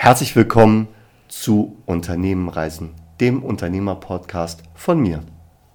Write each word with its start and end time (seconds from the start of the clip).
Herzlich 0.00 0.36
willkommen 0.36 0.86
zu 1.26 1.76
Unternehmenreisen, 1.84 2.90
dem 3.20 3.42
Unternehmerpodcast 3.42 4.62
von 4.76 5.00
mir, 5.00 5.24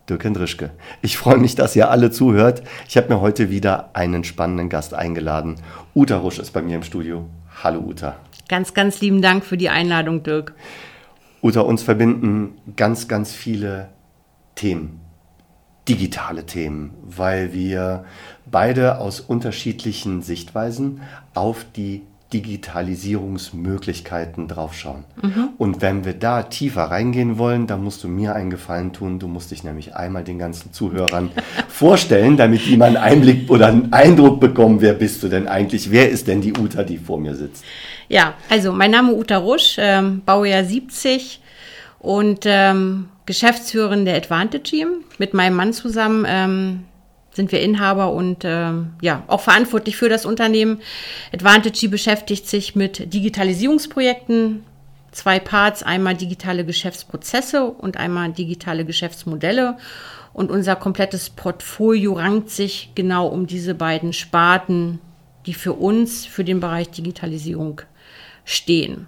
Dirk 0.08 0.24
Hendrischke. 0.24 0.72
Ich 1.02 1.18
freue 1.18 1.38
mich, 1.38 1.56
dass 1.56 1.76
ihr 1.76 1.92
alle 1.92 2.10
zuhört. 2.10 2.64
Ich 2.88 2.96
habe 2.96 3.14
mir 3.14 3.20
heute 3.20 3.50
wieder 3.50 3.90
einen 3.94 4.24
spannenden 4.24 4.70
Gast 4.70 4.94
eingeladen. 4.94 5.58
Uta 5.94 6.18
Rusch 6.20 6.40
ist 6.40 6.52
bei 6.52 6.62
mir 6.62 6.78
im 6.78 6.84
Studio. 6.84 7.26
Hallo 7.62 7.82
Uta. 7.82 8.16
Ganz, 8.48 8.74
ganz 8.74 9.02
lieben 9.02 9.22
Dank 9.22 9.44
für 9.44 9.58
die 9.58 9.68
Einladung, 9.68 10.24
Dirk. 10.24 10.56
Uta, 11.42 11.60
uns 11.60 11.84
verbinden 11.84 12.54
ganz, 12.78 13.10
ganz 13.10 13.34
viele 13.34 13.90
Themen, 14.56 15.02
digitale 15.90 16.46
Themen, 16.46 16.94
weil 17.04 17.52
wir 17.52 18.06
beide 18.50 19.00
aus 19.00 19.20
unterschiedlichen 19.20 20.22
Sichtweisen 20.22 21.02
auf 21.34 21.66
die 21.76 22.04
Digitalisierungsmöglichkeiten 22.34 24.48
draufschauen. 24.48 25.04
Mhm. 25.22 25.50
Und 25.58 25.82
wenn 25.82 26.06
wir 26.06 26.14
da 26.14 26.44
tiefer 26.44 26.84
reingehen 26.86 27.38
wollen, 27.38 27.68
dann 27.68 27.84
musst 27.84 28.04
du 28.04 28.08
mir 28.08 28.34
einen 28.36 28.50
Gefallen 28.50 28.92
tun. 28.92 29.20
Du 29.20 29.28
musst 29.28 29.52
dich 29.52 29.64
nämlich 29.64 29.96
einmal 29.96 30.24
den 30.24 30.40
ganzen 30.40 30.74
Zuhörern 30.74 31.30
vorstellen, 31.68 32.36
damit 32.36 32.66
die 32.66 32.78
mal 32.78 32.88
einen 32.88 32.98
Einblick 32.98 33.52
oder 33.52 33.68
einen 33.68 33.94
Eindruck 33.94 34.40
bekommen, 34.40 34.82
wer 34.82 34.94
bist 34.94 35.22
du 35.22 35.30
denn 35.30 35.48
eigentlich? 35.48 35.92
Wer 35.92 36.10
ist 36.10 36.28
denn 36.28 36.42
die 36.42 36.54
Uta, 36.54 36.82
die 36.84 36.98
vor 36.98 37.20
mir 37.20 37.36
sitzt? 37.36 37.64
Ja, 38.10 38.34
also 38.50 38.74
mein 38.74 38.90
Name 38.92 39.12
ist 39.12 39.20
Uta 39.20 39.38
Rusch, 39.38 39.76
ähm, 39.78 40.22
Baujahr 40.26 40.64
70 40.64 41.40
und 42.00 42.46
ähm, 42.46 43.10
Geschäftsführerin 43.26 44.06
der 44.06 44.18
Advantage 44.18 44.64
Team 44.64 44.88
mit 45.18 45.34
meinem 45.34 45.56
Mann 45.56 45.74
zusammen. 45.74 46.26
Ähm, 46.28 46.86
sind 47.34 47.52
wir 47.52 47.62
Inhaber 47.62 48.12
und 48.14 48.44
äh, 48.46 48.72
ja 49.02 49.24
auch 49.28 49.42
verantwortlich 49.42 49.98
für 49.98 50.10
das 50.10 50.26
Unternehmen. 50.26 50.82
Advantage 51.34 51.90
beschäftigt 51.90 52.48
sich 52.48 52.76
mit 52.76 53.14
Digitalisierungsprojekten, 53.14 54.64
zwei 55.12 55.40
Parts, 55.40 55.84
einmal 55.84 56.16
digitale 56.16 56.66
Geschäftsprozesse 56.66 57.66
und 57.66 57.98
einmal 57.98 58.32
digitale 58.32 58.86
Geschäftsmodelle. 58.86 59.78
Und 60.34 60.50
unser 60.50 60.76
komplettes 60.76 61.30
Portfolio 61.30 62.14
rankt 62.14 62.50
sich 62.50 62.92
genau 62.96 63.28
um 63.28 63.46
diese 63.46 63.76
beiden 63.76 64.14
Sparten, 64.14 65.00
die 65.46 65.54
für 65.54 65.74
uns, 65.74 66.26
für 66.26 66.44
den 66.44 66.60
Bereich 66.60 66.90
Digitalisierung 66.90 67.82
stehen. 68.46 69.08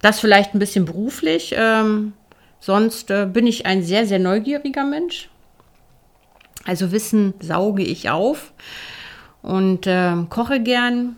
Das 0.00 0.20
vielleicht 0.20 0.54
ein 0.54 0.58
bisschen 0.58 0.84
beruflich. 0.84 1.54
Ähm, 1.56 2.12
sonst 2.58 3.10
äh, 3.10 3.26
bin 3.26 3.46
ich 3.46 3.66
ein 3.66 3.82
sehr, 3.82 4.06
sehr 4.06 4.18
neugieriger 4.18 4.84
Mensch 4.84 5.28
also 6.66 6.92
Wissen 6.92 7.34
sauge 7.40 7.82
ich 7.82 8.10
auf 8.10 8.52
und 9.42 9.86
äh, 9.86 10.14
koche 10.28 10.60
gern. 10.60 11.16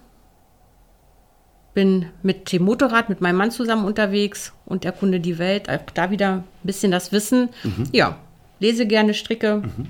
Bin 1.75 2.06
mit 2.22 2.52
dem 2.52 2.62
Motorrad 2.62 3.11
mit 3.11 3.20
meinem 3.20 3.36
Mann 3.36 3.50
zusammen 3.50 3.84
unterwegs 3.84 4.55
und 4.64 4.86
erkunde 4.86 5.20
die 5.20 5.39
Welt. 5.39 5.69
Auch 5.69 5.91
da 5.92 6.11
wieder 6.11 6.33
ein 6.33 6.44
bisschen 6.62 6.91
das 6.91 7.12
Wissen. 7.12 7.50
Mhm. 7.64 7.89
Ja, 7.92 8.17
lese 8.61 8.86
gerne, 8.86 9.12
stricke. 9.12 9.56
Mhm. 9.56 9.86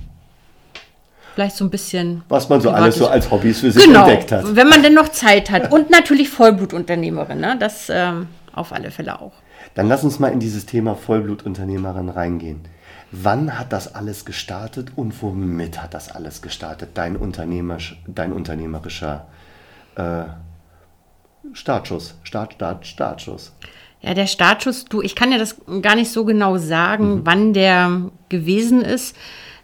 Vielleicht 1.35 1.57
so 1.57 1.65
ein 1.65 1.71
bisschen. 1.71 2.23
Was 2.29 2.49
man 2.49 2.61
so 2.61 2.71
alles 2.71 2.97
so 2.97 3.07
als 3.07 3.31
Hobbys 3.31 3.61
für 3.61 3.71
sich 3.71 3.85
genau, 3.85 4.09
entdeckt 4.09 4.33
hat. 4.33 4.57
Wenn 4.57 4.69
man 4.69 4.83
denn 4.83 4.95
noch 4.95 5.11
Zeit 5.11 5.51
hat. 5.51 5.71
Und 5.71 5.91
natürlich 5.91 6.29
Vollblutunternehmerin. 6.29 7.39
Ne? 7.39 7.57
Das 7.61 7.89
ähm, 7.89 8.29
auf 8.53 8.73
alle 8.73 8.91
Fälle 8.91 9.21
auch. 9.21 9.33
Dann 9.75 9.89
lass 9.89 10.03
uns 10.03 10.19
mal 10.19 10.29
in 10.29 10.41
dieses 10.41 10.67
Thema 10.67 10.95
Vollblutunternehmerin 10.95 12.09
reingehen. 12.09 12.63
Wann 13.23 13.59
hat 13.59 13.73
das 13.73 13.95
alles 13.95 14.25
gestartet 14.25 14.93
und 14.97 15.23
womit 15.23 15.83
hat 15.83 15.95
das 15.95 16.11
alles 16.11 16.43
gestartet? 16.43 16.91
Dein, 16.95 17.17
unternehmerisch, 17.17 18.01
dein 18.07 18.33
unternehmerischer 18.33 19.27
äh, 19.95 20.25
Startschuss, 21.53 22.15
Start, 22.25 22.55
Start, 22.55 22.87
Startschuss. 22.87 23.53
Ja, 24.03 24.13
der 24.13 24.27
Startschuss, 24.27 24.85
du, 24.85 25.01
ich 25.01 25.15
kann 25.15 25.33
ja 25.33 25.39
das 25.39 25.57
gar 25.81 25.95
nicht 25.95 26.11
so 26.11 26.25
genau 26.25 26.59
sagen, 26.59 27.17
mhm. 27.17 27.21
wann 27.25 27.53
der 27.55 28.11
gewesen 28.29 28.83
ist. 28.83 29.17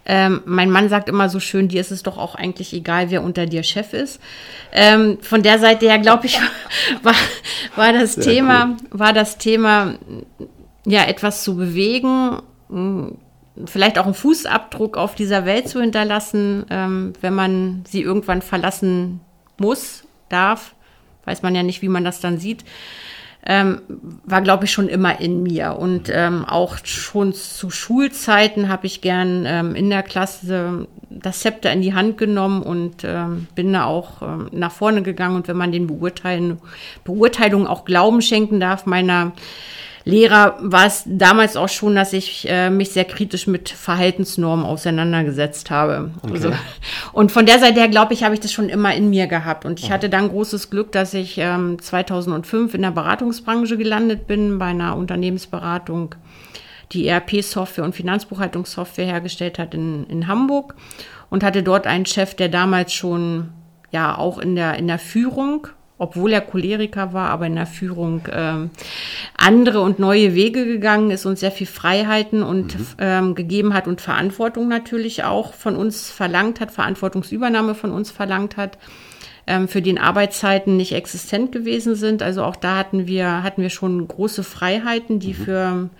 Ähm, 0.04 0.40
mein 0.46 0.70
Mann 0.70 0.88
sagt 0.88 1.08
immer 1.08 1.28
so 1.28 1.38
schön, 1.38 1.68
dir 1.68 1.80
ist 1.80 1.92
es 1.92 2.02
doch 2.02 2.16
auch 2.16 2.34
eigentlich 2.34 2.72
egal, 2.72 3.10
wer 3.10 3.22
unter 3.22 3.46
dir 3.46 3.62
Chef 3.62 3.92
ist. 3.92 4.20
Ähm, 4.72 5.18
von 5.20 5.42
der 5.42 5.58
Seite 5.58 5.86
her, 5.86 5.98
glaube 5.98 6.26
ich, 6.26 6.40
war, 7.02 7.14
war 7.76 7.92
das 7.92 8.16
Thema, 8.16 8.70
cool. 8.70 8.98
war 8.98 9.12
das 9.12 9.36
Thema, 9.38 9.94
ja, 10.86 11.04
etwas 11.04 11.44
zu 11.44 11.54
bewegen, 11.56 12.38
vielleicht 13.66 13.98
auch 13.98 14.06
einen 14.06 14.14
Fußabdruck 14.14 14.96
auf 14.96 15.14
dieser 15.14 15.44
Welt 15.44 15.68
zu 15.68 15.80
hinterlassen, 15.80 16.64
ähm, 16.70 17.12
wenn 17.20 17.34
man 17.34 17.84
sie 17.86 18.02
irgendwann 18.02 18.42
verlassen 18.42 19.20
muss, 19.58 20.04
darf. 20.28 20.74
Weiß 21.24 21.42
man 21.42 21.54
ja 21.54 21.62
nicht, 21.62 21.82
wie 21.82 21.88
man 21.88 22.04
das 22.04 22.20
dann 22.20 22.38
sieht. 22.38 22.64
Ähm, 23.44 23.82
war, 24.24 24.40
glaube 24.40 24.64
ich, 24.64 24.72
schon 24.72 24.88
immer 24.88 25.20
in 25.20 25.42
mir. 25.42 25.76
Und 25.76 26.08
ähm, 26.12 26.44
auch 26.44 26.78
schon 26.84 27.32
zu 27.32 27.70
Schulzeiten 27.70 28.68
habe 28.68 28.86
ich 28.86 29.00
gern 29.00 29.44
ähm, 29.46 29.74
in 29.74 29.90
der 29.90 30.04
Klasse 30.04 30.86
das 31.10 31.40
Zepter 31.40 31.72
in 31.72 31.82
die 31.82 31.94
Hand 31.94 32.18
genommen 32.18 32.62
und 32.62 33.04
ähm, 33.04 33.48
bin 33.54 33.72
da 33.72 33.84
auch 33.84 34.22
ähm, 34.22 34.48
nach 34.52 34.72
vorne 34.72 35.02
gegangen. 35.02 35.36
Und 35.36 35.48
wenn 35.48 35.56
man 35.56 35.72
den 35.72 35.88
Beurteilen, 35.88 36.58
Beurteilungen 37.04 37.66
auch 37.66 37.84
Glauben 37.84 38.22
schenken 38.22 38.60
darf, 38.60 38.86
meiner 38.86 39.32
Lehrer 40.04 40.56
war 40.60 40.86
es 40.86 41.04
damals 41.06 41.56
auch 41.56 41.68
schon, 41.68 41.94
dass 41.94 42.12
ich 42.12 42.48
äh, 42.48 42.70
mich 42.70 42.90
sehr 42.90 43.04
kritisch 43.04 43.46
mit 43.46 43.68
Verhaltensnormen 43.68 44.64
auseinandergesetzt 44.66 45.70
habe. 45.70 46.10
Okay. 46.22 46.32
Also, 46.32 46.52
und 47.12 47.30
von 47.30 47.46
der 47.46 47.60
Seite 47.60 47.80
her, 47.80 47.88
glaube 47.88 48.12
ich, 48.12 48.24
habe 48.24 48.34
ich 48.34 48.40
das 48.40 48.52
schon 48.52 48.68
immer 48.68 48.94
in 48.94 49.10
mir 49.10 49.28
gehabt. 49.28 49.64
Und 49.64 49.78
ich 49.78 49.92
hatte 49.92 50.08
dann 50.08 50.28
großes 50.28 50.70
Glück, 50.70 50.90
dass 50.92 51.14
ich 51.14 51.38
ähm, 51.38 51.80
2005 51.80 52.74
in 52.74 52.82
der 52.82 52.90
Beratungsbranche 52.90 53.76
gelandet 53.76 54.26
bin, 54.26 54.58
bei 54.58 54.66
einer 54.66 54.96
Unternehmensberatung, 54.96 56.16
die 56.90 57.06
ERP-Software 57.06 57.84
und 57.84 57.94
Finanzbuchhaltungssoftware 57.94 59.06
hergestellt 59.06 59.58
hat 59.58 59.72
in, 59.72 60.04
in 60.08 60.26
Hamburg 60.26 60.74
und 61.30 61.44
hatte 61.44 61.62
dort 61.62 61.86
einen 61.86 62.06
Chef, 62.06 62.34
der 62.34 62.48
damals 62.48 62.92
schon 62.92 63.50
ja 63.92 64.18
auch 64.18 64.38
in 64.38 64.56
der, 64.56 64.78
in 64.78 64.88
der 64.88 64.98
Führung 64.98 65.68
obwohl 66.02 66.32
er 66.32 66.40
Choleriker 66.40 67.12
war, 67.12 67.30
aber 67.30 67.46
in 67.46 67.54
der 67.54 67.66
Führung 67.66 68.22
ähm, 68.32 68.70
andere 69.36 69.80
und 69.82 70.00
neue 70.00 70.34
Wege 70.34 70.66
gegangen 70.66 71.12
ist 71.12 71.26
und 71.26 71.38
sehr 71.38 71.52
viel 71.52 71.68
Freiheiten 71.68 72.42
und 72.42 72.76
mhm. 72.76 72.86
ähm, 72.98 73.34
gegeben 73.36 73.72
hat 73.72 73.86
und 73.86 74.00
Verantwortung 74.00 74.66
natürlich 74.66 75.22
auch 75.22 75.54
von 75.54 75.76
uns 75.76 76.10
verlangt 76.10 76.58
hat, 76.58 76.72
Verantwortungsübernahme 76.72 77.76
von 77.76 77.92
uns 77.92 78.10
verlangt 78.10 78.56
hat 78.56 78.78
ähm, 79.46 79.68
für 79.68 79.80
den 79.80 79.96
Arbeitszeiten 79.96 80.76
nicht 80.76 80.92
existent 80.92 81.52
gewesen 81.52 81.94
sind. 81.94 82.20
Also 82.20 82.42
auch 82.42 82.56
da 82.56 82.78
hatten 82.78 83.06
wir, 83.06 83.44
hatten 83.44 83.62
wir 83.62 83.70
schon 83.70 84.08
große 84.08 84.42
Freiheiten, 84.42 85.20
die 85.20 85.34
mhm. 85.34 85.44
für 85.44 85.90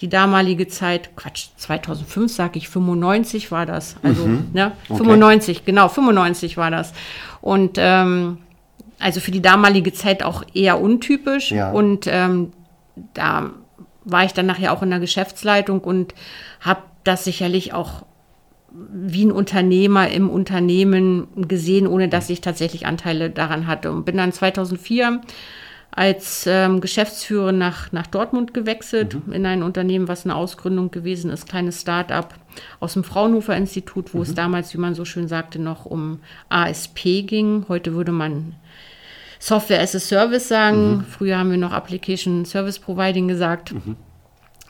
die 0.00 0.08
damalige 0.08 0.68
Zeit, 0.68 1.16
Quatsch, 1.16 1.48
2005 1.56 2.32
sage 2.32 2.58
ich, 2.58 2.68
95 2.68 3.50
war 3.50 3.66
das. 3.66 3.96
Also, 4.04 4.26
mhm. 4.26 4.50
ne, 4.52 4.70
95, 4.86 5.56
okay. 5.56 5.62
genau, 5.66 5.88
95 5.88 6.56
war 6.56 6.70
das. 6.70 6.92
Und 7.40 7.78
ähm, 7.78 8.38
also 9.00 9.20
für 9.20 9.30
die 9.30 9.42
damalige 9.42 9.92
Zeit 9.92 10.22
auch 10.22 10.44
eher 10.54 10.80
untypisch. 10.80 11.50
Ja. 11.50 11.72
Und 11.72 12.06
ähm, 12.06 12.52
da 13.14 13.50
war 14.04 14.24
ich 14.24 14.32
dann 14.32 14.46
nachher 14.46 14.72
auch 14.72 14.82
in 14.82 14.90
der 14.90 15.00
Geschäftsleitung 15.00 15.80
und 15.80 16.14
habe 16.60 16.82
das 17.04 17.24
sicherlich 17.24 17.72
auch 17.72 18.04
wie 18.72 19.24
ein 19.24 19.32
Unternehmer 19.32 20.08
im 20.08 20.30
Unternehmen 20.30 21.26
gesehen, 21.48 21.86
ohne 21.86 22.08
dass 22.08 22.30
ich 22.30 22.40
tatsächlich 22.40 22.86
Anteile 22.86 23.30
daran 23.30 23.66
hatte. 23.66 23.90
Und 23.90 24.04
bin 24.04 24.16
dann 24.16 24.32
2004 24.32 25.20
als 25.90 26.46
ähm, 26.46 26.80
Geschäftsführer 26.80 27.50
nach, 27.50 27.90
nach 27.90 28.06
Dortmund 28.06 28.54
gewechselt, 28.54 29.26
mhm. 29.26 29.32
in 29.32 29.46
ein 29.46 29.62
Unternehmen, 29.64 30.06
was 30.06 30.24
eine 30.24 30.36
Ausgründung 30.36 30.92
gewesen 30.92 31.30
ist, 31.30 31.48
kleines 31.48 31.80
Start-up 31.80 32.34
aus 32.78 32.92
dem 32.92 33.02
Fraunhofer 33.02 33.56
Institut, 33.56 34.14
wo 34.14 34.18
mhm. 34.18 34.22
es 34.22 34.34
damals, 34.34 34.72
wie 34.72 34.78
man 34.78 34.94
so 34.94 35.04
schön 35.04 35.26
sagte, 35.26 35.58
noch 35.58 35.86
um 35.86 36.20
ASP 36.48 37.26
ging. 37.26 37.64
Heute 37.68 37.94
würde 37.94 38.12
man 38.12 38.54
Software 39.40 39.80
as 39.80 39.96
a 39.96 39.98
Service 39.98 40.46
sagen. 40.46 40.98
Mhm. 40.98 41.04
Früher 41.06 41.38
haben 41.38 41.50
wir 41.50 41.58
noch 41.58 41.72
Application 41.72 42.44
Service 42.44 42.78
Providing 42.78 43.26
gesagt. 43.26 43.72
Mhm. 43.72 43.96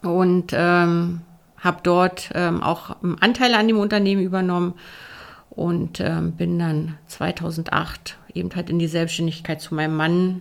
Und 0.03 0.53
ähm, 0.55 1.21
habe 1.59 1.81
dort 1.83 2.31
ähm, 2.35 2.63
auch 2.63 2.97
Anteile 3.21 3.59
an 3.59 3.69
dem 3.69 3.79
Unternehmen 3.79 4.23
übernommen 4.23 4.75
und 5.51 6.01
ähm, 6.01 6.33
bin 6.33 6.59
dann 6.59 6.97
2008 7.09 8.17
eben 8.33 8.49
halt 8.55 8.71
in 8.71 8.79
die 8.79 8.87
Selbstständigkeit 8.87 9.61
zu 9.61 9.75
meinem 9.75 9.97
Mann 9.97 10.41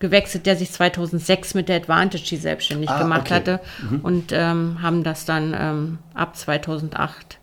gewechselt, 0.00 0.46
der 0.46 0.56
sich 0.56 0.72
2006 0.72 1.54
mit 1.54 1.68
der 1.68 1.76
Advantage 1.76 2.36
selbstständig 2.36 2.90
ah, 2.90 2.98
gemacht 2.98 3.26
okay. 3.26 3.34
hatte 3.34 3.60
mhm. 3.88 4.00
und 4.00 4.32
ähm, 4.32 4.82
haben 4.82 5.04
das 5.04 5.26
dann 5.26 5.54
ähm, 5.56 5.98
ab 6.14 6.36
2008 6.36 7.38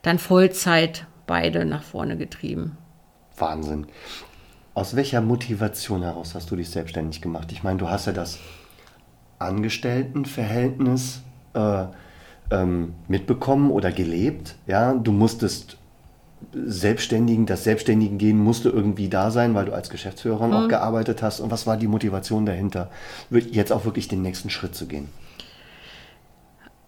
dann 0.00 0.18
Vollzeit 0.18 1.06
beide 1.26 1.66
nach 1.66 1.82
vorne 1.82 2.16
getrieben. 2.16 2.78
Wahnsinn. 3.36 3.86
Aus 4.78 4.94
welcher 4.94 5.20
Motivation 5.20 6.02
heraus 6.02 6.36
hast 6.36 6.52
du 6.52 6.54
dich 6.54 6.70
selbstständig 6.70 7.20
gemacht? 7.20 7.50
Ich 7.50 7.64
meine, 7.64 7.78
du 7.78 7.90
hast 7.90 8.06
ja 8.06 8.12
das 8.12 8.38
Angestelltenverhältnis 9.40 11.22
äh, 11.54 11.86
ähm, 12.52 12.94
mitbekommen 13.08 13.72
oder 13.72 13.90
gelebt. 13.90 14.54
Ja, 14.68 14.94
du 14.94 15.10
musstest 15.10 15.78
Selbstständigen, 16.52 17.44
das 17.44 17.64
Selbstständigen 17.64 18.18
gehen 18.18 18.38
musste 18.38 18.68
irgendwie 18.68 19.08
da 19.08 19.32
sein, 19.32 19.52
weil 19.56 19.64
du 19.64 19.72
als 19.72 19.90
Geschäftsführerin 19.90 20.54
auch 20.54 20.68
gearbeitet 20.68 21.24
hast. 21.24 21.40
Und 21.40 21.50
was 21.50 21.66
war 21.66 21.76
die 21.76 21.88
Motivation 21.88 22.46
dahinter, 22.46 22.88
jetzt 23.30 23.72
auch 23.72 23.84
wirklich 23.84 24.06
den 24.06 24.22
nächsten 24.22 24.48
Schritt 24.48 24.76
zu 24.76 24.86
gehen? 24.86 25.08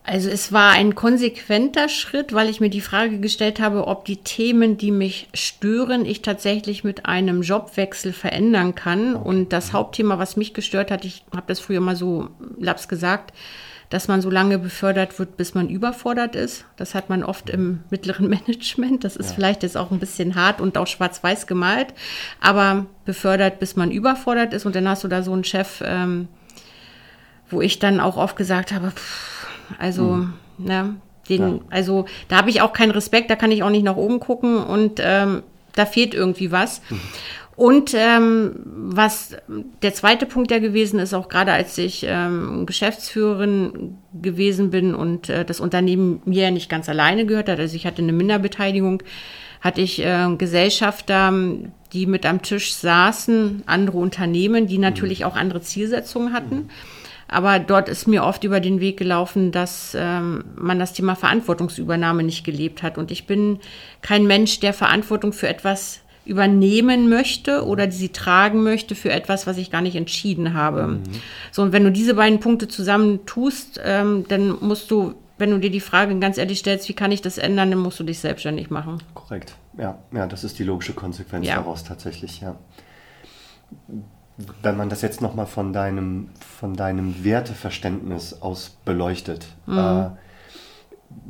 Also 0.03 0.31
es 0.31 0.53
war 0.53 0.73
ein 0.73 0.95
konsequenter 0.95 1.89
Schritt, 1.89 2.33
weil 2.33 2.49
ich 2.49 2.61
mir 2.61 2.71
die 2.71 2.81
Frage 2.81 3.21
gestellt 3.21 3.61
habe, 3.61 3.87
ob 3.87 4.07
die 4.07 4.17
Themen, 4.17 4.77
die 4.77 4.91
mich 4.91 5.29
stören, 5.35 6.07
ich 6.07 6.23
tatsächlich 6.23 6.85
mit 6.85 7.07
einem 7.07 7.43
Jobwechsel 7.43 8.13
verändern 8.13 8.75
kann. 8.75 9.15
Und 9.15 9.53
das 9.53 9.73
Hauptthema, 9.73 10.19
was 10.19 10.37
mich 10.37 10.55
gestört 10.55 10.91
hat, 10.91 11.05
ich 11.05 11.23
habe 11.33 11.45
das 11.47 11.61
früher 11.61 11.81
mal 11.81 11.97
so 11.97 12.31
laps 12.59 12.89
gesagt, 12.89 13.35
dass 13.91 14.07
man 14.07 14.23
so 14.23 14.31
lange 14.31 14.59
befördert 14.59 15.19
wird, 15.19 15.37
bis 15.37 15.55
man 15.55 15.69
überfordert 15.69 16.35
ist. 16.35 16.65
Das 16.77 16.95
hat 16.95 17.11
man 17.11 17.23
oft 17.23 17.51
im 17.51 17.81
mittleren 17.91 18.29
Management. 18.31 19.05
Das 19.05 19.17
ist 19.17 19.31
ja. 19.31 19.35
vielleicht 19.35 19.63
jetzt 19.65 19.77
auch 19.77 19.91
ein 19.91 19.99
bisschen 19.99 20.35
hart 20.35 20.61
und 20.61 20.79
auch 20.79 20.87
schwarz-weiß 20.87 21.47
gemalt, 21.47 21.89
aber 22.41 22.87
befördert, 23.05 23.59
bis 23.59 23.77
man 23.77 23.91
überfordert 23.91 24.55
ist. 24.55 24.65
Und 24.65 24.75
dann 24.77 24.89
hast 24.89 25.05
du 25.05 25.09
da 25.09 25.23
so 25.23 25.33
einen 25.33 25.45
Chef, 25.45 25.83
ähm, 25.85 26.29
wo 27.51 27.61
ich 27.61 27.81
dann 27.81 28.01
auch 28.01 28.17
oft 28.17 28.37
gesagt 28.37 28.73
habe, 28.73 28.93
pff, 28.93 29.40
also, 29.79 30.03
mhm. 30.03 30.33
ne, 30.59 30.97
den, 31.29 31.57
ja. 31.57 31.61
also 31.71 32.07
da 32.29 32.37
habe 32.37 32.51
ich 32.51 32.61
auch 32.61 32.73
keinen 32.73 32.91
Respekt, 32.91 33.31
da 33.31 33.37
kann 33.37 33.53
ich 33.53 33.63
auch 33.63 33.71
nicht 33.71 33.85
nach 33.85 33.97
oben 33.97 34.21
gucken 34.21 34.59
und 34.59 35.01
ähm, 35.03 35.43
da 35.75 35.87
fehlt 35.87 36.15
irgendwie 36.15 36.51
was. 36.51 36.83
Mhm. 36.91 37.01
Und 37.61 37.93
ähm, 37.95 38.53
was 38.65 39.37
der 39.83 39.93
zweite 39.93 40.25
Punkt 40.25 40.51
ja 40.51 40.61
gewesen 40.61 40.99
ist, 40.99 41.13
auch 41.13 41.29
gerade 41.29 41.53
als 41.53 41.77
ich 41.77 42.07
ähm, 42.09 42.65
Geschäftsführerin 42.65 43.99
gewesen 44.15 44.71
bin 44.71 44.95
und 44.95 45.29
äh, 45.29 45.45
das 45.45 45.61
Unternehmen 45.61 46.23
mir 46.25 46.45
ja 46.45 46.51
nicht 46.51 46.71
ganz 46.71 46.89
alleine 46.89 47.27
gehört 47.27 47.51
hat, 47.51 47.59
also 47.59 47.77
ich 47.77 47.85
hatte 47.85 48.01
eine 48.01 48.15
Minderbeteiligung, 48.15 49.03
hatte 49.61 49.83
ich 49.83 50.03
äh, 50.03 50.35
Gesellschafter, 50.39 51.35
die 51.93 52.07
mit 52.07 52.25
am 52.25 52.41
Tisch 52.41 52.73
saßen, 52.73 53.65
andere 53.67 53.99
Unternehmen, 53.99 54.67
die 54.67 54.79
natürlich 54.79 55.21
mhm. 55.21 55.27
auch 55.27 55.37
andere 55.37 55.61
Zielsetzungen 55.61 56.33
hatten. 56.33 56.55
Mhm. 56.55 56.71
Aber 57.33 57.61
dort 57.61 57.89
ist 57.89 58.09
mir 58.09 58.25
oft 58.25 58.43
über 58.43 58.59
den 58.59 58.81
Weg 58.81 58.97
gelaufen, 58.97 59.53
dass 59.53 59.97
ähm, 59.97 60.45
man 60.57 60.81
das 60.81 60.93
Thema 60.93 61.15
Verantwortungsübernahme 61.15 62.25
nicht 62.25 62.45
gelebt 62.45 62.83
hat. 62.83 62.99
Und 62.99 63.13
ich 63.13 63.27
bin 63.27 63.61
kein 64.03 64.27
Mensch, 64.27 64.59
der 64.59 64.75
Verantwortung 64.75 65.33
für 65.33 65.47
etwas 65.47 66.01
übernehmen 66.25 67.09
möchte 67.09 67.65
oder 67.65 67.87
die 67.87 67.97
sie 67.97 68.09
tragen 68.09 68.65
möchte 68.65 68.97
für 68.97 69.13
etwas, 69.13 69.47
was 69.47 69.59
ich 69.59 69.71
gar 69.71 69.81
nicht 69.81 69.95
entschieden 69.95 70.55
habe. 70.55 70.89
Mhm. 70.89 71.03
So, 71.53 71.63
und 71.63 71.73
wenn 71.73 71.85
du 71.85 71.93
diese 71.93 72.15
beiden 72.15 72.41
Punkte 72.41 72.67
zusammen 72.67 73.25
tust, 73.27 73.81
ähm, 73.83 74.25
dann 74.29 74.59
musst 74.61 74.91
du, 74.91 75.15
wenn 75.39 75.51
du 75.51 75.59
dir 75.59 75.71
die 75.71 75.81
Frage 75.81 76.19
ganz 76.19 76.37
ehrlich 76.37 76.59
stellst, 76.59 76.89
wie 76.89 76.95
kann 76.95 77.13
ich 77.13 77.23
das 77.23 77.39
ändern, 77.39 77.71
dann 77.71 77.81
musst 77.81 78.01
du 78.01 78.05
dich 78.05 78.19
selbstständig 78.19 78.71
machen. 78.71 78.99
Korrekt. 79.15 79.55
Ja, 79.79 79.99
ja, 80.13 80.27
das 80.27 80.43
ist 80.43 80.59
die 80.59 80.65
logische 80.65 80.95
Konsequenz 80.95 81.47
ja. 81.47 81.55
daraus 81.57 81.85
tatsächlich, 81.85 82.41
ja. 82.41 82.57
Wenn 84.63 84.77
man 84.77 84.89
das 84.89 85.03
jetzt 85.03 85.21
nochmal 85.21 85.47
von 85.47 85.73
deinem, 85.73 86.29
von 86.39 86.75
deinem 86.75 87.25
Werteverständnis 87.25 88.41
aus 88.41 88.77
beleuchtet, 88.85 89.47
mhm. 89.67 89.79
äh, 89.79 90.11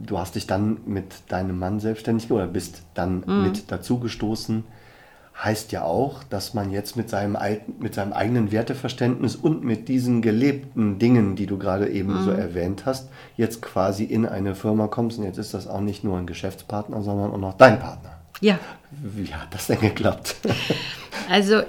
du 0.07 0.19
hast 0.19 0.35
dich 0.35 0.47
dann 0.47 0.79
mit 0.87 1.15
deinem 1.29 1.59
Mann 1.59 1.81
selbstständig 1.81 2.31
oder 2.31 2.47
bist 2.47 2.83
dann 2.95 3.23
mhm. 3.27 3.43
mit 3.43 3.71
dazugestoßen 3.71 4.65
heißt 5.43 5.73
ja 5.73 5.85
auch, 5.85 6.23
dass 6.25 6.55
man 6.55 6.71
jetzt 6.71 6.97
mit 6.97 7.09
seinem, 7.09 7.37
mit 7.79 7.95
seinem 7.95 8.13
eigenen 8.13 8.53
Werteverständnis 8.53 9.37
und 9.37 9.65
mit 9.65 9.89
diesen 9.89 10.23
gelebten 10.23 10.99
Dingen, 10.99 11.35
die 11.35 11.47
du 11.47 11.59
gerade 11.59 11.89
eben 11.89 12.21
mhm. 12.21 12.25
so 12.25 12.31
erwähnt 12.31 12.85
hast, 12.85 13.09
jetzt 13.37 13.63
quasi 13.63 14.05
in 14.05 14.27
eine 14.27 14.55
Firma 14.55 14.87
kommst 14.89 15.19
und 15.19 15.25
jetzt 15.25 15.39
ist 15.39 15.55
das 15.55 15.67
auch 15.67 15.81
nicht 15.81 16.05
nur 16.05 16.19
ein 16.19 16.27
Geschäftspartner, 16.27 17.03
sondern 17.03 17.31
auch 17.33 17.39
noch 17.39 17.55
dein 17.55 17.79
Partner. 17.79 18.19
Ja. 18.41 18.59
Wie 18.91 19.33
hat 19.33 19.53
das 19.55 19.67
denn 19.69 19.81
geklappt? 19.81 20.37
Also, 21.31 21.63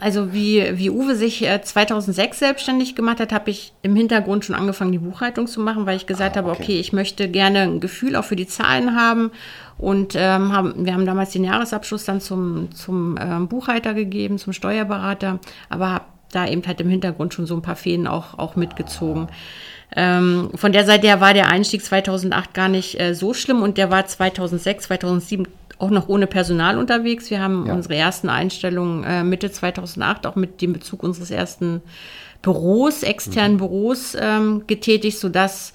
also 0.00 0.32
wie, 0.32 0.76
wie 0.76 0.90
Uwe 0.90 1.14
sich 1.14 1.48
2006 1.62 2.36
äh, 2.36 2.46
selbstständig 2.46 2.96
gemacht 2.96 3.20
hat, 3.20 3.32
habe 3.32 3.48
ich 3.48 3.72
im 3.82 3.94
Hintergrund 3.94 4.44
schon 4.44 4.56
angefangen, 4.56 4.90
die 4.90 4.98
Buchhaltung 4.98 5.46
zu 5.46 5.60
machen, 5.60 5.86
weil 5.86 5.96
ich 5.96 6.06
gesagt 6.06 6.36
ah, 6.36 6.40
okay. 6.40 6.48
habe, 6.50 6.60
okay, 6.60 6.80
ich 6.80 6.92
möchte 6.92 7.28
gerne 7.28 7.60
ein 7.60 7.78
Gefühl 7.78 8.16
auch 8.16 8.24
für 8.24 8.34
die 8.34 8.48
Zahlen 8.48 8.96
haben 8.96 9.30
und 9.78 10.14
ähm, 10.16 10.52
haben, 10.52 10.84
wir 10.84 10.94
haben 10.94 11.06
damals 11.06 11.30
den 11.30 11.44
Jahresabschluss 11.44 12.04
dann 12.04 12.20
zum, 12.20 12.72
zum 12.72 13.16
ähm, 13.20 13.46
Buchhalter 13.46 13.94
gegeben, 13.94 14.38
zum 14.38 14.52
Steuerberater, 14.52 15.38
aber 15.68 15.90
habe 15.90 16.04
da 16.34 16.46
eben 16.46 16.66
halt 16.66 16.80
im 16.80 16.88
Hintergrund 16.88 17.34
schon 17.34 17.46
so 17.46 17.54
ein 17.54 17.62
paar 17.62 17.76
Fäden 17.76 18.06
auch, 18.06 18.38
auch 18.38 18.56
mitgezogen. 18.56 19.28
Ähm, 19.96 20.50
von 20.54 20.72
der 20.72 20.84
Seite 20.84 21.06
her 21.06 21.20
war 21.20 21.34
der 21.34 21.48
Einstieg 21.48 21.84
2008 21.84 22.52
gar 22.52 22.68
nicht 22.68 23.00
äh, 23.00 23.14
so 23.14 23.32
schlimm 23.32 23.62
und 23.62 23.78
der 23.78 23.90
war 23.90 24.04
2006, 24.06 24.84
2007 24.86 25.46
auch 25.78 25.90
noch 25.90 26.08
ohne 26.08 26.26
Personal 26.26 26.78
unterwegs. 26.78 27.30
Wir 27.30 27.40
haben 27.40 27.66
ja. 27.66 27.74
unsere 27.74 27.96
ersten 27.96 28.28
Einstellungen 28.28 29.04
äh, 29.04 29.24
Mitte 29.24 29.50
2008 29.50 30.26
auch 30.26 30.36
mit 30.36 30.60
dem 30.62 30.72
Bezug 30.72 31.02
unseres 31.02 31.30
ersten 31.30 31.82
Büros, 32.42 33.02
externen 33.02 33.54
mhm. 33.54 33.58
Büros 33.58 34.16
ähm, 34.18 34.64
getätigt, 34.66 35.18
sodass 35.18 35.72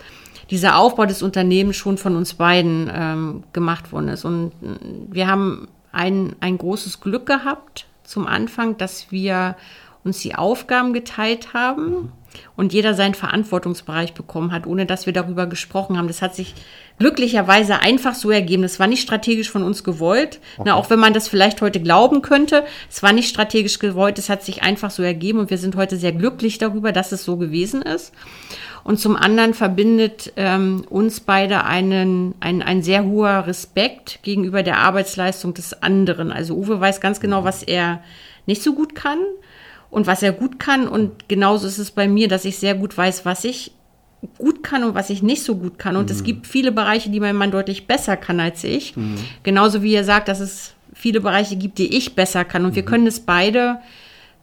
dieser 0.49 0.77
Aufbau 0.77 1.05
des 1.05 1.21
Unternehmens 1.21 1.75
schon 1.75 1.97
von 1.97 2.15
uns 2.15 2.33
beiden 2.33 2.89
ähm, 2.93 3.43
gemacht 3.53 3.91
worden 3.91 4.09
ist. 4.09 4.25
Und 4.25 4.51
äh, 4.61 4.79
wir 5.09 5.27
haben 5.27 5.67
ein, 5.91 6.35
ein 6.39 6.57
großes 6.57 7.01
Glück 7.01 7.25
gehabt 7.25 7.87
zum 8.03 8.27
Anfang, 8.27 8.77
dass 8.77 9.11
wir 9.11 9.55
uns 10.03 10.19
die 10.21 10.35
Aufgaben 10.35 10.93
geteilt 10.93 11.53
haben 11.53 11.89
mhm. 11.89 12.11
und 12.55 12.73
jeder 12.73 12.93
seinen 12.93 13.15
Verantwortungsbereich 13.15 14.13
bekommen 14.13 14.51
hat, 14.51 14.65
ohne 14.65 14.85
dass 14.85 15.05
wir 15.05 15.13
darüber 15.13 15.45
gesprochen 15.45 15.97
haben. 15.97 16.07
Das 16.07 16.21
hat 16.21 16.35
sich 16.35 16.55
glücklicherweise 16.99 17.79
einfach 17.79 18.13
so 18.13 18.29
ergeben. 18.31 18.61
Das 18.61 18.79
war 18.79 18.87
nicht 18.87 19.01
strategisch 19.01 19.49
von 19.49 19.63
uns 19.63 19.83
gewollt, 19.83 20.39
okay. 20.57 20.63
Na, 20.65 20.75
auch 20.75 20.89
wenn 20.89 20.99
man 20.99 21.13
das 21.13 21.27
vielleicht 21.27 21.61
heute 21.61 21.81
glauben 21.81 22.21
könnte. 22.21 22.65
Es 22.89 23.03
war 23.03 23.13
nicht 23.13 23.29
strategisch 23.29 23.79
gewollt, 23.79 24.19
es 24.19 24.29
hat 24.29 24.43
sich 24.43 24.61
einfach 24.63 24.91
so 24.91 25.03
ergeben 25.03 25.39
und 25.39 25.49
wir 25.49 25.57
sind 25.57 25.75
heute 25.75 25.97
sehr 25.97 26.11
glücklich 26.11 26.57
darüber, 26.57 26.91
dass 26.91 27.11
es 27.11 27.23
so 27.23 27.37
gewesen 27.37 27.81
ist. 27.81 28.13
Und 28.83 28.99
zum 28.99 29.17
anderen 29.17 29.53
verbindet 29.53 30.33
ähm, 30.37 30.85
uns 30.89 31.19
beide 31.19 31.65
einen, 31.65 32.33
ein, 32.39 32.61
ein 32.61 32.81
sehr 32.81 33.05
hoher 33.05 33.45
Respekt 33.45 34.19
gegenüber 34.23 34.63
der 34.63 34.77
Arbeitsleistung 34.77 35.53
des 35.53 35.83
anderen. 35.83 36.31
Also 36.31 36.55
Uwe 36.55 36.79
weiß 36.79 37.01
ganz 37.01 37.19
genau, 37.19 37.43
was 37.43 37.61
er 37.61 38.01
nicht 38.45 38.63
so 38.63 38.73
gut 38.73 38.95
kann 38.95 39.19
und 39.89 40.07
was 40.07 40.23
er 40.23 40.31
gut 40.31 40.59
kann. 40.59 40.87
Und 40.87 41.27
genauso 41.27 41.67
ist 41.67 41.77
es 41.77 41.91
bei 41.91 42.07
mir, 42.07 42.27
dass 42.27 42.45
ich 42.45 42.57
sehr 42.57 42.75
gut 42.75 42.97
weiß, 42.97 43.25
was 43.25 43.43
ich 43.43 43.71
gut 44.37 44.63
kann 44.63 44.83
und 44.83 44.95
was 44.95 45.09
ich 45.09 45.23
nicht 45.23 45.43
so 45.43 45.55
gut 45.55 45.79
kann. 45.79 45.95
Und 45.95 46.05
mhm. 46.05 46.11
es 46.11 46.23
gibt 46.23 46.47
viele 46.47 46.71
Bereiche, 46.71 47.09
die 47.09 47.19
mein 47.19 47.35
Mann 47.35 47.51
deutlich 47.51 47.87
besser 47.87 48.17
kann 48.17 48.39
als 48.39 48.63
ich. 48.63 48.95
Mhm. 48.95 49.15
Genauso 49.43 49.81
wie 49.81 49.93
er 49.93 50.03
sagt, 50.03 50.27
dass 50.27 50.39
es 50.39 50.73
viele 50.93 51.21
Bereiche 51.21 51.55
gibt, 51.55 51.77
die 51.77 51.95
ich 51.95 52.15
besser 52.15 52.43
kann. 52.45 52.65
Und 52.65 52.71
mhm. 52.71 52.75
wir 52.75 52.85
können 52.85 53.07
es 53.07 53.21
beide 53.21 53.79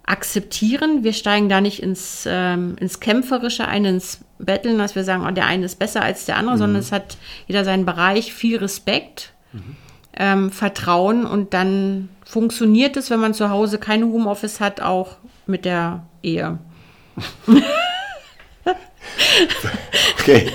akzeptieren. 0.06 1.04
Wir 1.04 1.12
steigen 1.12 1.48
da 1.48 1.60
nicht 1.60 1.82
ins, 1.82 2.26
ähm, 2.28 2.76
ins 2.80 3.00
Kämpferische 3.00 3.66
ein, 3.66 3.84
ins 3.84 4.20
Betteln, 4.38 4.78
dass 4.78 4.94
wir 4.94 5.04
sagen, 5.04 5.24
oh, 5.26 5.30
der 5.32 5.46
eine 5.46 5.66
ist 5.66 5.78
besser 5.78 6.02
als 6.02 6.24
der 6.26 6.36
andere, 6.36 6.54
mhm. 6.54 6.60
sondern 6.60 6.80
es 6.80 6.92
hat 6.92 7.18
jeder 7.48 7.64
seinen 7.64 7.84
Bereich, 7.84 8.32
viel 8.32 8.58
Respekt, 8.58 9.32
mhm. 9.52 9.76
ähm, 10.16 10.50
Vertrauen 10.52 11.26
und 11.26 11.54
dann 11.54 12.08
funktioniert 12.24 12.96
es, 12.96 13.10
wenn 13.10 13.20
man 13.20 13.34
zu 13.34 13.50
Hause 13.50 13.78
keine 13.78 14.06
Homeoffice 14.06 14.60
hat, 14.60 14.80
auch 14.80 15.16
mit 15.46 15.64
der 15.64 16.04
Ehe. 16.22 16.58
okay, 20.20 20.50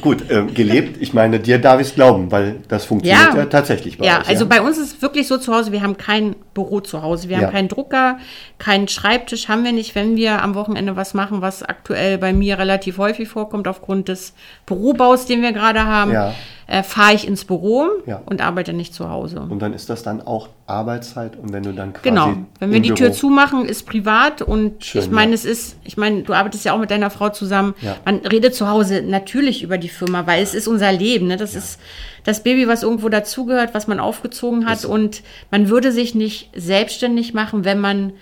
gut, 0.00 0.30
äh, 0.30 0.44
gelebt. 0.46 1.00
Ich 1.00 1.12
meine, 1.12 1.40
dir 1.40 1.58
darf 1.58 1.80
ich 1.80 1.88
es 1.88 1.94
glauben, 1.94 2.30
weil 2.30 2.60
das 2.68 2.84
funktioniert 2.84 3.34
ja, 3.34 3.40
ja 3.40 3.46
tatsächlich 3.46 3.98
bei 3.98 4.06
ja, 4.06 4.12
euch. 4.12 4.18
Also 4.18 4.30
ja, 4.30 4.34
also 4.34 4.46
bei 4.46 4.60
uns 4.60 4.78
ist 4.78 4.96
es 4.96 5.02
wirklich 5.02 5.26
so 5.26 5.38
zu 5.38 5.54
Hause, 5.54 5.72
wir 5.72 5.82
haben 5.82 5.96
kein 5.96 6.36
Büro 6.54 6.80
zu 6.80 7.02
Hause. 7.02 7.28
Wir 7.28 7.38
haben 7.38 7.50
keinen 7.50 7.68
Drucker, 7.68 8.18
keinen 8.58 8.88
Schreibtisch 8.88 9.48
haben 9.48 9.64
wir 9.64 9.72
nicht. 9.72 9.94
Wenn 9.94 10.16
wir 10.16 10.42
am 10.42 10.54
Wochenende 10.54 10.96
was 10.96 11.14
machen, 11.14 11.40
was 11.40 11.62
aktuell 11.62 12.18
bei 12.18 12.32
mir 12.32 12.58
relativ 12.58 12.98
häufig 12.98 13.28
vorkommt 13.28 13.68
aufgrund 13.68 14.08
des 14.08 14.34
Bürobaus, 14.66 15.26
den 15.26 15.42
wir 15.42 15.52
gerade 15.52 15.84
haben, 15.84 16.12
ja 16.12 16.34
äh, 16.66 16.82
fahre 16.82 17.14
ich 17.14 17.26
ins 17.26 17.44
Büro 17.44 17.88
ja. 18.06 18.22
und 18.26 18.40
arbeite 18.40 18.72
nicht 18.72 18.94
zu 18.94 19.08
Hause. 19.08 19.40
Und 19.48 19.60
dann 19.60 19.74
ist 19.74 19.90
das 19.90 20.02
dann 20.02 20.20
auch 20.22 20.48
Arbeitszeit 20.66 21.36
und 21.36 21.52
wenn 21.52 21.62
du 21.62 21.72
dann 21.72 21.92
quasi 21.92 22.08
Genau, 22.08 22.34
wenn 22.58 22.70
wir 22.72 22.80
die 22.80 22.88
Büro 22.90 22.98
Tür 22.98 23.12
zumachen, 23.12 23.66
ist 23.66 23.86
privat 23.86 24.42
und 24.42 24.84
Schön, 24.84 25.02
ich 25.02 25.10
meine, 25.10 25.32
ja. 25.32 25.34
es 25.34 25.44
ist, 25.44 25.76
ich 25.84 25.96
meine, 25.96 26.22
du 26.22 26.32
arbeitest 26.32 26.64
ja 26.64 26.72
auch 26.72 26.78
mit 26.78 26.90
deiner 26.90 27.10
Frau 27.10 27.28
zusammen. 27.30 27.74
Ja. 27.80 27.96
Man 28.04 28.16
redet 28.18 28.54
zu 28.54 28.68
Hause 28.68 29.02
natürlich 29.02 29.62
über 29.62 29.78
die 29.78 29.88
Firma, 29.88 30.26
weil 30.26 30.42
es 30.42 30.54
ist 30.54 30.68
unser 30.68 30.92
Leben. 30.92 31.26
Ne? 31.26 31.36
Das 31.36 31.54
ist 31.54 31.78
das 32.24 32.42
Baby, 32.42 32.68
was 32.68 32.82
irgendwo 32.82 33.08
dazugehört, 33.08 33.74
was 33.74 33.86
man 33.86 34.00
aufgezogen 34.00 34.66
hat. 34.66 34.84
und 34.84 35.22
man 35.50 35.68
würde 35.68 35.92
sich 35.92 36.14
nicht 36.14 36.50
selbstständig 36.54 37.34
machen, 37.34 37.64
wenn 37.64 37.80
man 37.80 38.12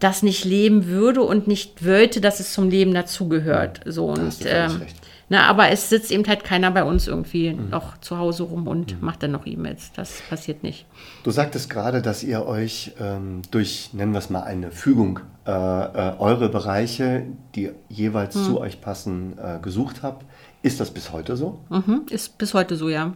das 0.00 0.22
nicht 0.22 0.44
leben 0.44 0.86
würde 0.86 1.22
und 1.22 1.46
nicht 1.46 1.84
wollte, 1.84 2.20
dass 2.20 2.40
es 2.40 2.52
zum 2.52 2.70
Leben 2.70 2.94
dazugehört. 2.94 3.80
So 3.84 4.06
und 4.06 4.34
ähm, 4.46 4.82
na, 5.28 5.46
aber 5.46 5.70
es 5.70 5.88
sitzt 5.88 6.10
eben 6.10 6.26
halt 6.26 6.44
keiner 6.44 6.70
bei 6.70 6.84
uns 6.84 7.06
irgendwie 7.06 7.52
mhm. 7.52 7.70
noch 7.70 7.98
zu 7.98 8.18
Hause 8.18 8.44
rum 8.44 8.66
und 8.66 9.00
mhm. 9.00 9.04
macht 9.04 9.22
dann 9.22 9.32
noch 9.32 9.46
E-Mails. 9.46 9.92
Das 9.94 10.20
passiert 10.28 10.62
nicht. 10.62 10.86
Du 11.22 11.30
sagtest 11.30 11.70
gerade, 11.70 12.02
dass 12.02 12.22
ihr 12.22 12.46
euch 12.46 12.92
ähm, 13.00 13.42
durch, 13.50 13.90
nennen 13.92 14.12
wir 14.12 14.18
es 14.18 14.30
mal, 14.30 14.42
eine 14.42 14.70
Fügung 14.70 15.20
äh, 15.46 15.50
äh, 15.50 16.16
eure 16.18 16.48
Bereiche, 16.48 17.24
die 17.54 17.70
jeweils 17.88 18.34
mhm. 18.34 18.44
zu 18.44 18.60
euch 18.60 18.80
passen, 18.80 19.38
äh, 19.38 19.58
gesucht 19.60 20.02
habt. 20.02 20.26
Ist 20.62 20.80
das 20.80 20.90
bis 20.90 21.12
heute 21.12 21.36
so? 21.36 21.60
Mhm, 21.68 22.02
ist 22.10 22.38
bis 22.38 22.54
heute 22.54 22.76
so, 22.76 22.88
ja. 22.88 23.14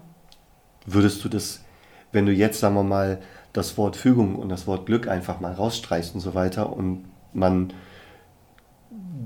Würdest 0.86 1.24
du 1.24 1.28
das 1.28 1.60
wenn 2.12 2.26
du 2.26 2.32
jetzt, 2.32 2.60
sagen 2.60 2.74
wir 2.74 2.82
mal, 2.82 3.18
das 3.52 3.76
Wort 3.76 3.96
Fügung 3.96 4.36
und 4.36 4.48
das 4.48 4.66
Wort 4.66 4.86
Glück 4.86 5.08
einfach 5.08 5.40
mal 5.40 5.52
rausstreichst 5.52 6.14
und 6.14 6.20
so 6.20 6.34
weiter 6.34 6.72
und 6.72 7.04
man 7.32 7.72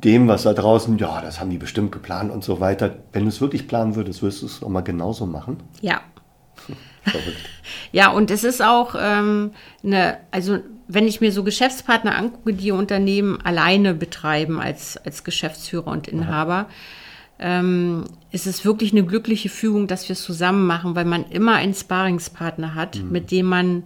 dem, 0.00 0.28
was 0.28 0.44
da 0.44 0.54
draußen, 0.54 0.96
ja, 0.98 1.20
das 1.20 1.40
haben 1.40 1.50
die 1.50 1.58
bestimmt 1.58 1.92
geplant 1.92 2.30
und 2.30 2.42
so 2.42 2.60
weiter. 2.60 2.96
Wenn 3.12 3.24
du 3.24 3.28
es 3.28 3.40
wirklich 3.40 3.68
planen 3.68 3.94
würdest, 3.94 4.22
würdest 4.22 4.42
du 4.42 4.46
es 4.46 4.60
nochmal 4.60 4.82
genauso 4.82 5.26
machen? 5.26 5.58
Ja. 5.80 6.00
Verrückt. 7.02 7.48
Ja, 7.90 8.10
und 8.10 8.30
es 8.30 8.44
ist 8.44 8.62
auch 8.62 8.94
ähm, 8.98 9.52
eine, 9.84 10.18
also 10.30 10.58
wenn 10.88 11.06
ich 11.06 11.20
mir 11.20 11.32
so 11.32 11.42
Geschäftspartner 11.42 12.16
angucke, 12.16 12.54
die 12.54 12.70
Unternehmen 12.70 13.40
alleine 13.42 13.94
betreiben 13.94 14.60
als, 14.60 14.96
als 14.96 15.24
Geschäftsführer 15.24 15.88
und 15.88 16.08
Inhaber, 16.08 16.68
ähm, 17.38 18.04
ist 18.30 18.46
es 18.46 18.64
wirklich 18.64 18.92
eine 18.92 19.04
glückliche 19.04 19.48
Fügung, 19.48 19.88
dass 19.88 20.08
wir 20.08 20.14
es 20.14 20.22
zusammen 20.22 20.66
machen, 20.66 20.94
weil 20.94 21.04
man 21.04 21.24
immer 21.24 21.54
einen 21.54 21.74
Sparingspartner 21.74 22.74
hat, 22.74 22.96
mhm. 22.96 23.10
mit 23.10 23.30
dem 23.30 23.46
man 23.46 23.84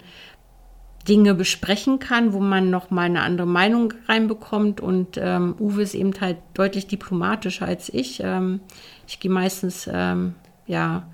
Dinge 1.09 1.35
besprechen 1.35 1.99
kann, 1.99 2.33
wo 2.33 2.41
man 2.41 2.71
noch 2.71 2.91
mal 2.91 3.03
eine 3.03 3.23
andere 3.23 3.47
Meinung 3.47 3.95
reinbekommt. 4.09 4.81
Und 4.81 5.19
ähm, 5.19 5.55
Uwe 5.59 5.83
ist 5.83 5.95
eben 5.95 6.13
halt 6.21 6.39
deutlich 6.55 6.87
diplomatischer 6.87 7.67
als 7.67 7.89
ich. 7.89 8.21
Ähm, 8.23 8.61
ich 9.07 9.21
gehe 9.21 9.31
meistens 9.31 9.89
ähm, 9.93 10.35
ja 10.67 11.05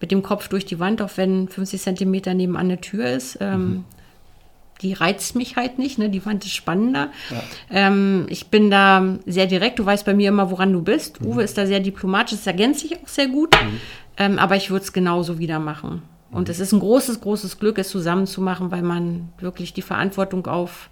mit 0.00 0.10
dem 0.10 0.22
Kopf 0.22 0.48
durch 0.48 0.64
die 0.64 0.78
Wand, 0.78 1.02
auch 1.02 1.10
wenn 1.16 1.48
50 1.48 1.80
Zentimeter 1.80 2.34
nebenan 2.34 2.66
eine 2.66 2.80
Tür 2.80 3.06
ist. 3.06 3.38
Ähm, 3.40 3.60
mhm. 3.60 3.84
Die 4.82 4.92
reizt 4.92 5.36
mich 5.36 5.56
halt 5.56 5.78
nicht, 5.78 5.98
ne? 5.98 6.10
die 6.10 6.26
Wand 6.26 6.44
ist 6.44 6.54
spannender. 6.54 7.10
Ja. 7.30 7.42
Ähm, 7.70 8.26
ich 8.28 8.48
bin 8.48 8.70
da 8.70 9.16
sehr 9.24 9.46
direkt, 9.46 9.78
du 9.78 9.86
weißt 9.86 10.04
bei 10.04 10.14
mir 10.14 10.28
immer, 10.28 10.50
woran 10.50 10.72
du 10.72 10.82
bist. 10.82 11.20
Mhm. 11.20 11.28
Uwe 11.28 11.42
ist 11.42 11.56
da 11.56 11.66
sehr 11.66 11.80
diplomatisch, 11.80 12.38
das 12.38 12.46
ergänzt 12.46 12.80
sich 12.80 12.96
auch 12.96 13.08
sehr 13.08 13.28
gut. 13.28 13.54
Mhm. 13.54 13.80
Ähm, 14.16 14.38
aber 14.38 14.56
ich 14.56 14.70
würde 14.70 14.84
es 14.84 14.92
genauso 14.92 15.38
wieder 15.38 15.58
machen. 15.58 16.02
Und 16.34 16.48
es 16.48 16.60
ist 16.60 16.72
ein 16.72 16.80
großes, 16.80 17.20
großes 17.20 17.58
Glück, 17.58 17.78
es 17.78 17.88
zusammen 17.88 18.26
zu 18.26 18.40
machen, 18.40 18.70
weil 18.70 18.82
man 18.82 19.32
wirklich 19.38 19.72
die 19.72 19.82
Verantwortung 19.82 20.46
auf 20.46 20.90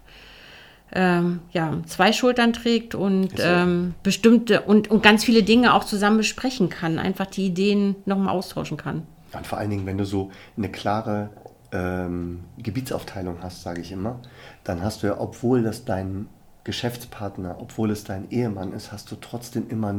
ähm, 0.93 1.39
ja, 1.51 1.77
zwei 1.85 2.13
Schultern 2.13 2.53
trägt 2.53 2.95
und 2.95 3.37
so. 3.37 3.43
ähm, 3.43 3.95
bestimmte 4.03 4.61
und, 4.61 4.89
und 4.89 5.03
ganz 5.03 5.23
viele 5.23 5.43
Dinge 5.43 5.73
auch 5.73 5.83
zusammen 5.83 6.17
besprechen 6.17 6.69
kann, 6.69 6.99
einfach 6.99 7.25
die 7.25 7.47
Ideen 7.47 7.95
nochmal 8.05 8.29
austauschen 8.29 8.77
kann. 8.77 9.03
Und 9.33 9.47
vor 9.47 9.57
allen 9.57 9.71
Dingen, 9.71 9.85
wenn 9.85 9.97
du 9.97 10.05
so 10.05 10.31
eine 10.55 10.69
klare 10.69 11.31
ähm, 11.71 12.41
Gebietsaufteilung 12.57 13.37
hast, 13.41 13.63
sage 13.63 13.81
ich 13.81 13.91
immer, 13.91 14.19
dann 14.63 14.83
hast 14.83 15.03
du 15.03 15.07
ja, 15.07 15.19
obwohl 15.19 15.63
das 15.63 15.85
dein 15.85 16.27
Geschäftspartner, 16.63 17.57
obwohl 17.59 17.91
es 17.91 18.03
dein 18.03 18.29
Ehemann 18.29 18.73
ist, 18.73 18.91
hast 18.91 19.11
du 19.11 19.15
trotzdem 19.19 19.67
immer, 19.69 19.93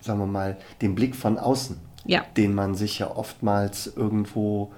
sagen 0.00 0.18
wir 0.18 0.26
mal, 0.26 0.56
den 0.80 0.94
Blick 0.94 1.14
von 1.14 1.38
außen, 1.38 1.78
ja. 2.06 2.24
den 2.36 2.54
man 2.54 2.74
sich 2.74 2.98
ja 2.98 3.14
oftmals 3.14 3.86
irgendwo 3.94 4.72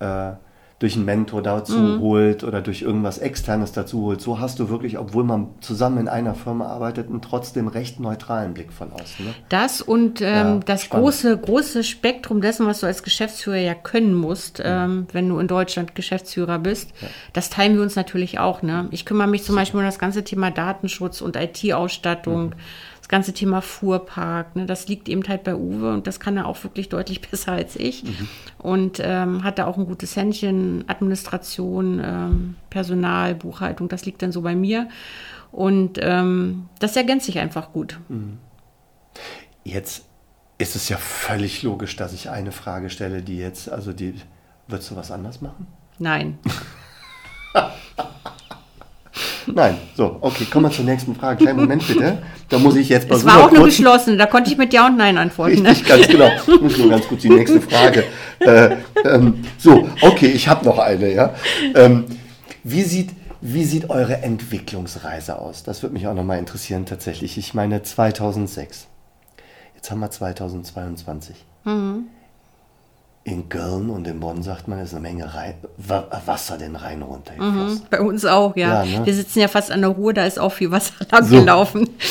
äh, 0.00 0.32
durch 0.78 0.94
einen 0.94 1.06
Mentor 1.06 1.42
dazu 1.42 1.76
mhm. 1.76 2.00
holt 2.00 2.44
oder 2.44 2.62
durch 2.62 2.82
irgendwas 2.82 3.18
Externes 3.18 3.72
dazu 3.72 4.02
holt. 4.02 4.20
So 4.20 4.38
hast 4.38 4.60
du 4.60 4.68
wirklich, 4.68 4.96
obwohl 4.96 5.24
man 5.24 5.48
zusammen 5.60 5.98
in 5.98 6.08
einer 6.08 6.36
Firma 6.36 6.66
arbeitet, 6.66 7.08
einen 7.08 7.20
trotzdem 7.20 7.66
recht 7.66 7.98
neutralen 7.98 8.54
Blick 8.54 8.72
von 8.72 8.92
außen. 8.92 9.26
Ne? 9.26 9.34
Das 9.48 9.82
und 9.82 10.20
ähm, 10.20 10.26
ja, 10.26 10.60
das 10.64 10.88
große, 10.88 11.36
große 11.36 11.82
Spektrum 11.82 12.40
dessen, 12.40 12.64
was 12.66 12.80
du 12.80 12.86
als 12.86 13.02
Geschäftsführer 13.02 13.56
ja 13.56 13.74
können 13.74 14.14
musst, 14.14 14.60
mhm. 14.60 14.64
ähm, 14.66 15.06
wenn 15.12 15.28
du 15.28 15.40
in 15.40 15.48
Deutschland 15.48 15.96
Geschäftsführer 15.96 16.60
bist, 16.60 16.92
ja. 17.00 17.08
das 17.32 17.50
teilen 17.50 17.74
wir 17.74 17.82
uns 17.82 17.96
natürlich 17.96 18.38
auch. 18.38 18.62
Ne? 18.62 18.86
Ich 18.92 19.04
kümmere 19.04 19.26
mich 19.26 19.42
zum 19.42 19.56
Beispiel 19.56 19.80
um 19.80 19.86
das 19.86 19.98
ganze 19.98 20.22
Thema 20.22 20.52
Datenschutz 20.52 21.20
und 21.20 21.34
IT-Ausstattung. 21.34 22.50
Mhm 22.50 22.54
das 23.08 23.16
ganze 23.16 23.32
Thema 23.32 23.62
Fuhrpark, 23.62 24.54
ne, 24.54 24.66
das 24.66 24.86
liegt 24.86 25.08
eben 25.08 25.26
halt 25.26 25.42
bei 25.42 25.54
Uwe 25.54 25.94
und 25.94 26.06
das 26.06 26.20
kann 26.20 26.36
er 26.36 26.46
auch 26.46 26.62
wirklich 26.62 26.90
deutlich 26.90 27.20
besser 27.30 27.52
als 27.52 27.74
ich. 27.74 28.04
Mhm. 28.04 28.28
Und 28.58 29.00
ähm, 29.02 29.42
hat 29.44 29.58
da 29.58 29.66
auch 29.66 29.78
ein 29.78 29.86
gutes 29.86 30.14
Händchen, 30.14 30.84
Administration, 30.88 32.00
ähm, 32.04 32.56
Personal, 32.68 33.34
Buchhaltung, 33.34 33.88
das 33.88 34.04
liegt 34.04 34.20
dann 34.20 34.30
so 34.30 34.42
bei 34.42 34.54
mir. 34.54 34.88
Und 35.50 35.98
ähm, 36.02 36.68
das 36.80 36.96
ergänzt 36.96 37.24
sich 37.24 37.38
einfach 37.38 37.72
gut. 37.72 37.98
Mhm. 38.08 38.36
Jetzt 39.64 40.04
ist 40.58 40.76
es 40.76 40.90
ja 40.90 40.98
völlig 40.98 41.62
logisch, 41.62 41.96
dass 41.96 42.12
ich 42.12 42.28
eine 42.28 42.52
Frage 42.52 42.90
stelle, 42.90 43.22
die 43.22 43.38
jetzt, 43.38 43.70
also 43.70 43.94
die, 43.94 44.14
würdest 44.66 44.90
du 44.90 44.96
was 44.96 45.10
anders 45.10 45.40
machen? 45.40 45.66
Nein. 45.98 46.38
Nein, 49.54 49.76
so, 49.96 50.18
okay, 50.20 50.44
kommen 50.44 50.66
wir 50.66 50.70
zur 50.70 50.84
nächsten 50.84 51.14
Frage. 51.14 51.44
Kleinen 51.44 51.60
Moment 51.60 51.86
bitte. 51.86 52.18
Da 52.48 52.58
muss 52.58 52.76
ich 52.76 52.88
jetzt 52.88 53.08
mal 53.08 53.16
Es 53.16 53.24
war 53.24 53.44
auch 53.44 53.50
nur 53.50 53.64
geschlossen, 53.64 54.18
da 54.18 54.26
konnte 54.26 54.50
ich 54.50 54.56
mit 54.56 54.72
Ja 54.72 54.86
und 54.86 54.96
Nein 54.96 55.18
antworten. 55.18 55.66
Richtig, 55.66 55.88
ne? 55.88 55.96
ganz 55.96 56.08
genau. 56.08 56.30
Ich 56.46 56.60
muss 56.60 56.78
nur 56.78 56.90
ganz 56.90 57.06
kurz 57.06 57.22
die 57.22 57.30
nächste 57.30 57.60
Frage. 57.60 58.04
Äh, 58.40 58.76
ähm, 59.04 59.44
so, 59.58 59.88
okay, 60.00 60.28
ich 60.28 60.48
habe 60.48 60.64
noch 60.64 60.78
eine, 60.78 61.12
ja. 61.12 61.34
Ähm, 61.74 62.04
wie 62.64 62.82
sieht, 62.82 63.10
wie 63.40 63.64
sieht 63.64 63.90
eure 63.90 64.22
Entwicklungsreise 64.22 65.38
aus? 65.38 65.62
Das 65.62 65.82
würde 65.82 65.94
mich 65.94 66.06
auch 66.06 66.14
nochmal 66.14 66.38
interessieren 66.38 66.86
tatsächlich. 66.86 67.38
Ich 67.38 67.54
meine 67.54 67.82
2006. 67.82 68.86
Jetzt 69.74 69.90
haben 69.90 70.00
wir 70.00 70.10
2022. 70.10 71.36
Mhm 71.64 72.06
in 73.24 73.48
Köln 73.48 73.90
und 73.90 74.06
in 74.06 74.20
Bonn 74.20 74.42
sagt 74.42 74.68
man, 74.68 74.78
ist 74.78 74.92
eine 74.92 75.00
Menge 75.00 75.34
Rhein, 75.34 75.54
Wasser 75.76 76.56
den 76.56 76.76
Rhein 76.76 77.02
runter. 77.02 77.32
Mhm, 77.38 77.82
bei 77.90 78.00
uns 78.00 78.24
auch, 78.24 78.56
ja. 78.56 78.84
ja 78.84 79.00
ne? 79.00 79.06
Wir 79.06 79.14
sitzen 79.14 79.40
ja 79.40 79.48
fast 79.48 79.70
an 79.70 79.82
der 79.82 79.90
Ruhr, 79.90 80.14
da 80.14 80.24
ist 80.24 80.38
auch 80.38 80.52
viel 80.52 80.70
Wasser 80.70 80.94
lang 81.10 81.24
so. 81.24 81.30
wir 81.36 81.44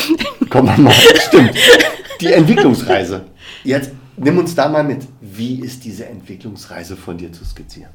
mal, 0.78 0.94
stimmt. 0.94 1.56
Die 2.22 2.34
Entwicklungsreise. 2.34 3.26
Jetzt 3.64 3.92
nimm 4.16 4.38
uns 4.38 4.56
da 4.56 4.68
mal 4.70 4.84
mit. 4.84 5.08
Wie 5.22 5.60
ist 5.60 5.86
diese 5.86 6.08
Entwicklungsreise 6.08 6.96
von 6.96 7.18
dir 7.18 7.32
zu 7.32 7.46
skizzieren? 7.46 7.92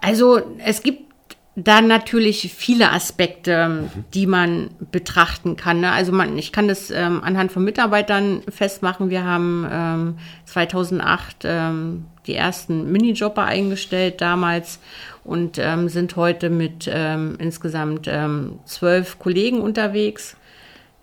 Also 0.00 0.42
es 0.58 0.82
gibt 0.82 1.13
dann 1.56 1.86
natürlich 1.86 2.52
viele 2.52 2.90
Aspekte, 2.90 3.88
die 4.12 4.26
man 4.26 4.70
betrachten 4.90 5.56
kann. 5.56 5.80
Ne? 5.80 5.92
Also 5.92 6.10
man, 6.10 6.36
ich 6.36 6.50
kann 6.50 6.66
das 6.66 6.90
ähm, 6.90 7.22
anhand 7.22 7.52
von 7.52 7.62
Mitarbeitern 7.62 8.42
festmachen. 8.48 9.08
Wir 9.08 9.24
haben 9.24 9.66
ähm, 9.70 10.18
2008 10.46 11.44
ähm, 11.44 12.06
die 12.26 12.34
ersten 12.34 12.90
Minijobber 12.90 13.44
eingestellt 13.44 14.20
damals 14.20 14.80
und 15.22 15.58
ähm, 15.58 15.88
sind 15.88 16.16
heute 16.16 16.50
mit 16.50 16.90
ähm, 16.92 17.36
insgesamt 17.38 18.08
ähm, 18.08 18.58
zwölf 18.64 19.18
Kollegen 19.18 19.60
unterwegs. 19.60 20.36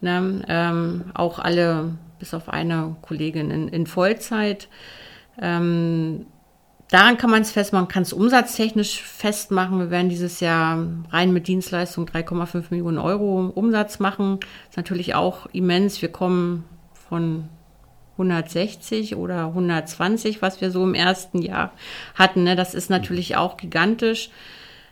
Ne? 0.02 1.06
Auch 1.14 1.38
alle 1.38 1.92
bis 2.18 2.34
auf 2.34 2.50
eine 2.50 2.96
Kollegin 3.04 3.52
in, 3.52 3.68
in 3.68 3.86
Vollzeit. 3.86 4.68
Ähm, 5.40 6.26
Daran 6.92 7.18
kann 7.18 7.30
man 7.30 7.42
es 7.42 7.54
festmachen, 7.54 7.88
kann 7.88 8.04
es 8.04 8.12
umsatztechnisch 8.12 9.02
festmachen. 9.02 9.80
Wir 9.80 9.92
werden 9.92 10.10
dieses 10.10 10.42
Jahr 10.42 10.86
rein 11.10 11.32
mit 11.32 11.48
Dienstleistung 11.48 12.06
3,5 12.06 12.66
Millionen 12.70 12.98
Euro 12.98 13.48
Umsatz 13.48 14.00
machen. 14.00 14.40
Das 14.42 14.72
ist 14.72 14.78
natürlich 14.78 15.16
auch 15.16 15.48
immens. 15.54 16.02
Wir 16.02 16.12
kommen 16.12 16.66
von 17.08 17.48
160 18.16 19.16
oder 19.16 19.46
120, 19.46 20.42
was 20.42 20.60
wir 20.60 20.70
so 20.70 20.84
im 20.84 20.94
ersten 20.94 21.42
Jahr 21.42 21.72
hatten. 22.16 22.44
Ne? 22.44 22.58
Das 22.58 22.74
ist 22.74 22.90
natürlich 22.90 23.38
auch 23.38 23.56
gigantisch. 23.56 24.30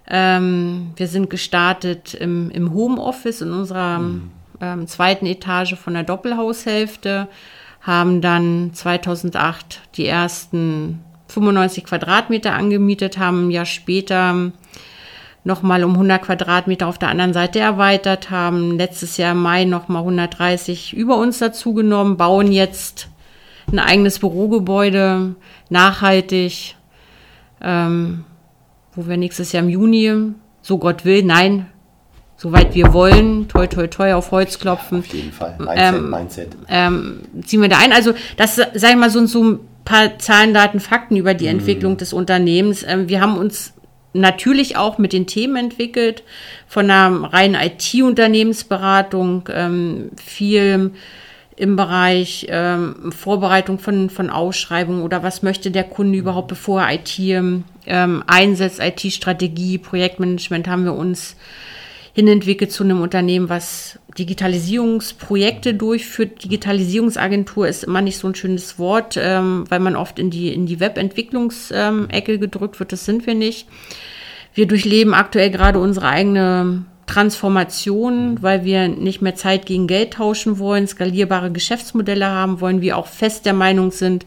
Ähm, 0.07 0.93
wir 0.95 1.09
sind 1.09 1.29
gestartet 1.29 2.13
im, 2.13 2.49
im 2.49 2.73
Homeoffice 2.73 3.41
in 3.41 3.51
unserer 3.51 3.99
mhm. 3.99 4.31
ähm, 4.61 4.87
zweiten 4.87 5.25
Etage 5.25 5.75
von 5.75 5.95
der 5.95 6.03
Doppelhaushälfte, 6.03 7.27
haben 7.81 8.21
dann 8.21 8.71
2008 8.73 9.81
die 9.95 10.07
ersten 10.07 11.03
95 11.29 11.85
Quadratmeter 11.85 12.53
angemietet, 12.53 13.17
haben 13.17 13.47
ein 13.47 13.51
Jahr 13.51 13.65
später 13.65 14.51
nochmal 15.43 15.83
um 15.83 15.93
100 15.93 16.21
Quadratmeter 16.21 16.87
auf 16.87 16.97
der 16.97 17.09
anderen 17.09 17.33
Seite 17.33 17.59
erweitert, 17.59 18.29
haben 18.29 18.77
letztes 18.77 19.17
Jahr 19.17 19.31
im 19.31 19.41
Mai 19.41 19.65
nochmal 19.65 20.01
130 20.01 20.93
über 20.93 21.17
uns 21.17 21.39
dazugenommen, 21.39 22.17
bauen 22.17 22.51
jetzt 22.51 23.07
ein 23.71 23.79
eigenes 23.79 24.19
Bürogebäude, 24.19 25.35
nachhaltig, 25.69 26.75
ähm, 27.61 28.25
wo 28.95 29.07
wir 29.07 29.17
nächstes 29.17 29.51
Jahr 29.51 29.63
im 29.63 29.69
Juni, 29.69 30.33
so 30.61 30.77
Gott 30.77 31.05
will, 31.05 31.23
nein, 31.23 31.67
soweit 32.35 32.73
wir 32.73 32.93
wollen, 32.93 33.47
toi, 33.47 33.67
toi, 33.67 33.87
toi, 33.87 34.13
auf 34.13 34.31
Holz 34.31 34.59
klopfen. 34.59 34.99
Auf 34.99 35.07
jeden 35.07 35.31
Fall, 35.31 35.55
Mindset, 35.59 35.93
ähm, 35.93 36.09
Mindset. 36.09 36.57
Ähm, 36.67 37.21
ziehen 37.43 37.61
wir 37.61 37.69
da 37.69 37.77
ein. 37.77 37.91
Also 37.91 38.13
das, 38.37 38.55
sag 38.55 38.89
ich 38.91 38.95
mal, 38.95 39.09
so, 39.09 39.25
so 39.25 39.59
paar 39.89 40.19
Zahlen, 40.19 40.53
Daten, 40.53 40.79
Fakten 40.79 41.17
über 41.17 41.33
die 41.33 41.45
mhm. 41.45 41.59
Entwicklung 41.59 41.97
des 41.97 42.13
Unternehmens. 42.13 42.85
Ähm, 42.87 43.09
wir 43.09 43.21
haben 43.21 43.37
uns 43.37 43.73
natürlich 44.13 44.77
auch 44.77 44.97
mit 44.99 45.13
den 45.13 45.27
Themen 45.27 45.55
entwickelt, 45.55 46.23
von 46.67 46.89
einer 46.89 47.33
reinen 47.33 47.55
IT-Unternehmensberatung, 47.55 49.49
ähm, 49.51 50.11
viel 50.23 50.91
im 51.55 51.75
Bereich 51.75 52.47
ähm, 52.49 53.11
Vorbereitung 53.11 53.79
von, 53.79 54.09
von 54.09 54.29
Ausschreibungen 54.29 55.01
oder 55.01 55.23
was 55.23 55.43
möchte 55.43 55.71
der 55.71 55.83
Kunde 55.83 56.17
überhaupt, 56.17 56.47
bevor 56.47 56.83
er 56.83 56.93
IT 56.93 57.19
ähm, 57.19 58.23
einsetzt, 58.27 58.79
IT-Strategie, 58.79 59.79
Projektmanagement 59.79 60.67
haben 60.67 60.85
wir 60.85 60.93
uns 60.93 61.35
hinentwickelt 62.19 62.71
zu 62.71 62.83
einem 62.83 63.01
Unternehmen, 63.01 63.47
was 63.47 63.97
Digitalisierungsprojekte 64.17 65.73
durchführt. 65.73 66.43
Digitalisierungsagentur 66.43 67.67
ist 67.67 67.85
immer 67.85 68.01
nicht 68.01 68.17
so 68.17 68.27
ein 68.27 68.35
schönes 68.35 68.77
Wort, 68.77 69.17
ähm, 69.17 69.63
weil 69.69 69.79
man 69.79 69.95
oft 69.95 70.19
in 70.19 70.29
die, 70.29 70.53
in 70.53 70.65
die 70.65 70.79
Webentwicklungsecke 70.79 72.33
ähm, 72.33 72.39
gedrückt 72.39 72.79
wird. 72.79 72.91
Das 72.91 73.05
sind 73.05 73.25
wir 73.25 73.35
nicht. 73.35 73.67
Wir 74.53 74.67
durchleben 74.67 75.13
aktuell 75.13 75.49
gerade 75.49 75.79
unsere 75.79 76.09
eigene 76.09 76.83
Transformation, 77.05 78.37
weil 78.41 78.65
wir 78.65 78.89
nicht 78.89 79.21
mehr 79.21 79.35
Zeit 79.35 79.65
gegen 79.65 79.87
Geld 79.87 80.13
tauschen 80.13 80.59
wollen, 80.59 80.87
skalierbare 80.87 81.51
Geschäftsmodelle 81.51 82.27
haben 82.27 82.59
wollen, 82.59 82.81
wir 82.81 82.97
auch 82.97 83.07
fest 83.07 83.45
der 83.45 83.53
Meinung 83.53 83.91
sind, 83.91 84.25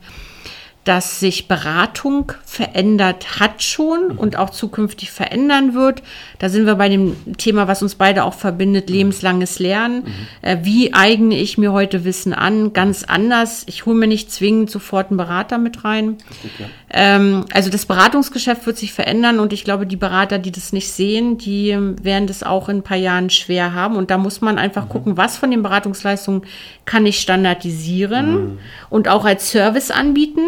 dass 0.85 1.21
sich 1.21 1.47
Beratung 1.47 2.33
verändert 2.45 3.39
hat 3.39 3.63
schon 3.63 4.09
mhm. 4.09 4.19
und 4.19 4.37
auch 4.37 4.51
zukünftig 4.51 5.13
verändern 5.13 5.75
wird. 5.75 6.03
Da 6.39 6.49
sind 6.49 6.67
wir 6.67 6.75
bei 6.75 6.89
dem 6.89 7.37
Thema, 7.37 7.69
was 7.69 7.83
uns 7.83 7.95
beide 7.95 8.25
auch 8.25 8.35
verbindet, 8.35 8.89
mhm. 8.89 8.97
lebenslanges 8.97 9.61
Lernen. 9.61 10.05
Mhm. 10.05 10.13
Äh, 10.43 10.59
wie 10.63 10.93
eigne 10.93 11.39
ich 11.39 11.57
mir 11.57 11.73
heute 11.73 12.05
Wissen 12.05 12.33
an? 12.33 12.73
Ganz 12.73 13.05
anders. 13.05 13.63
Ich 13.69 13.87
hole 13.87 13.97
mir 13.97 14.09
nicht 14.09 14.33
zwingend 14.33 14.71
sofort 14.71 15.11
einen 15.11 15.19
Berater 15.19 15.59
mit 15.59 15.85
rein. 15.85 16.19
Ja. 16.59 16.67
Ähm, 16.95 17.47
also 17.53 17.71
das 17.71 17.87
Beratungsgeschäft 17.87 18.67
wird 18.67 18.77
sich 18.77 18.93
verändern 18.93 19.41
und 19.41 19.55
ich 19.55 19.65
glaube, 19.65 19.87
die 19.87 19.97
Berater, 19.97 20.39
die 20.39 20.53
das 20.53 20.75
nicht 20.75 20.93
sehen, 20.93 21.39
die 21.39 21.75
werden 22.03 22.27
das 22.27 22.43
auch 22.43 22.69
in 22.69 22.79
ein 22.79 22.83
paar 22.83 22.99
Jahren 22.99 23.31
schwer 23.31 23.73
haben. 23.73 23.97
Und 23.97 24.11
da 24.11 24.19
muss 24.19 24.43
man 24.43 24.59
einfach 24.59 24.85
mhm. 24.85 24.89
gucken, 24.91 25.17
was 25.17 25.39
von 25.39 25.51
den 25.51 25.63
Beratungsleistungen 25.63 26.43
kann 26.85 27.07
ich 27.07 27.21
standardisieren 27.21 28.33
mhm. 28.33 28.59
und 28.91 29.09
auch 29.09 29.25
als 29.25 29.51
Service 29.51 29.91
anbieten 29.91 30.43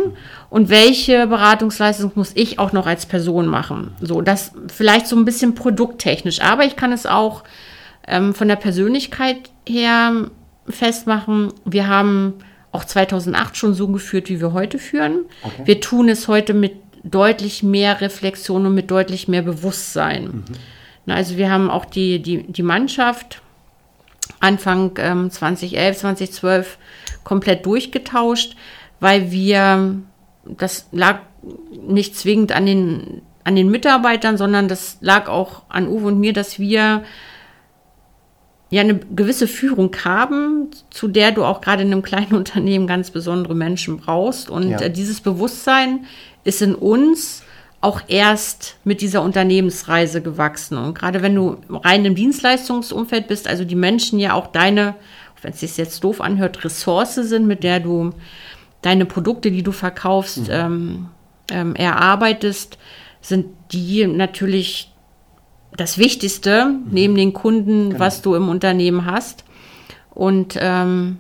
und 0.51 0.69
welche 0.69 1.27
Beratungsleistung 1.27 2.13
muss 2.15 2.33
ich 2.35 2.59
auch 2.59 2.73
noch 2.73 2.87
als 2.87 3.07
Person 3.07 3.47
machen. 3.47 3.93
So, 4.01 4.21
das 4.21 4.53
vielleicht 4.69 5.07
so 5.07 5.17
ein 5.17 5.25
bisschen 5.25 5.55
produkttechnisch, 5.55 6.43
aber 6.43 6.65
ich 6.65 6.77
kann 6.77 6.93
es 6.93 7.07
auch 7.07 7.45
ähm, 8.07 8.35
von 8.35 8.49
der 8.49 8.57
Persönlichkeit 8.57 9.39
her 9.67 10.27
festmachen. 10.69 11.55
Wir 11.65 11.89
haben 11.89 12.35
auch 12.75 12.85
2008 12.85 13.57
schon 13.57 13.75
so 13.75 13.89
geführt, 13.89 14.29
wie 14.29 14.41
wir 14.41 14.53
heute 14.53 14.79
führen. 14.79 15.27
Okay. 15.43 15.63
Wir 15.65 15.81
tun 15.81 16.09
es 16.09 16.27
heute 16.27 16.55
mit 16.55 16.73
deutlich 17.05 17.63
mehr 17.63 18.01
Reflexion 18.01 18.67
und 18.67 18.75
mit 18.75 18.91
deutlich 18.91 19.29
mehr 19.29 19.43
Bewusstsein. 19.43 20.25
Mhm. 20.25 20.45
Na, 21.07 21.15
also 21.15 21.37
wir 21.37 21.51
haben 21.51 21.71
auch 21.71 21.85
die, 21.85 22.21
die, 22.21 22.43
die 22.43 22.63
Mannschaft 22.63 23.43
Anfang 24.41 24.93
ähm, 24.99 25.31
2011, 25.31 25.99
2012 25.99 26.79
komplett 27.23 27.65
durchgetauscht, 27.65 28.57
weil 29.01 29.31
wir, 29.31 29.97
das 30.45 30.89
lag 30.93 31.21
nicht 31.87 32.17
zwingend 32.17 32.53
an 32.53 32.67
den, 32.67 33.23
an 33.45 33.55
den 33.55 33.71
Mitarbeitern, 33.71 34.37
sondern 34.37 34.67
das 34.67 34.99
lag 35.01 35.29
auch 35.29 35.63
an 35.69 35.87
Uwe 35.87 36.09
und 36.09 36.19
mir, 36.19 36.33
dass 36.33 36.59
wir 36.59 37.05
ja 38.75 38.81
eine 38.81 38.99
gewisse 39.15 39.47
Führung 39.47 39.95
haben, 40.05 40.71
zu 40.91 41.07
der 41.07 41.31
du 41.31 41.45
auch 41.45 41.61
gerade 41.61 41.83
in 41.83 41.93
einem 41.93 42.03
kleinen 42.03 42.35
Unternehmen 42.35 42.87
ganz 42.87 43.11
besondere 43.11 43.55
Menschen 43.55 43.99
brauchst. 43.99 44.51
Und 44.51 44.71
ja. 44.71 44.81
Äh, 44.81 44.91
dieses 44.91 45.21
Bewusstsein 45.21 46.07
ist 46.43 46.61
in 46.61 46.75
uns 46.75 47.43
auch 47.81 48.01
erst 48.09 48.77
mit 48.83 49.01
dieser 49.01 49.23
Unternehmensreise 49.23 50.23
gewachsen. 50.23 50.77
Und 50.79 50.95
gerade 50.95 51.23
wenn 51.23 51.35
du 51.35 51.59
rein 51.69 52.05
im 52.05 52.15
Dienstleistungsumfeld 52.15 53.29
bist, 53.29 53.47
also 53.47 53.65
die 53.65 53.77
Menschen 53.77 54.19
ja 54.19 54.33
auch 54.33 54.49
deine, 54.49 54.95
wenn 55.43 55.53
es 55.53 55.61
sich 55.61 55.77
jetzt 55.77 56.03
doof 56.03 56.21
anhört, 56.21 56.65
Ressource 56.65 57.15
sind, 57.15 57.47
mit 57.47 57.63
der 57.63 57.81
du 57.81 58.13
deine 58.83 59.05
Produkte, 59.07 59.51
die 59.51 59.63
du 59.63 59.71
verkaufst, 59.71 60.49
mhm. 60.49 60.51
ähm, 60.51 61.09
ähm, 61.51 61.77
erarbeitest, 61.77 62.79
sind 63.21 63.47
die 63.71 64.07
natürlich 64.07 64.94
das 65.77 65.99
Wichtigste 65.99 66.67
mhm. 66.67 66.87
neben 66.91 67.15
den 67.15 67.33
Kunden, 67.33 67.91
genau. 67.91 68.01
was 68.01 68.23
du 68.23 68.35
im 68.35 68.49
Unternehmen 68.49 69.07
hast. 69.07 69.45
Und 70.11 70.57
ähm, 70.61 71.19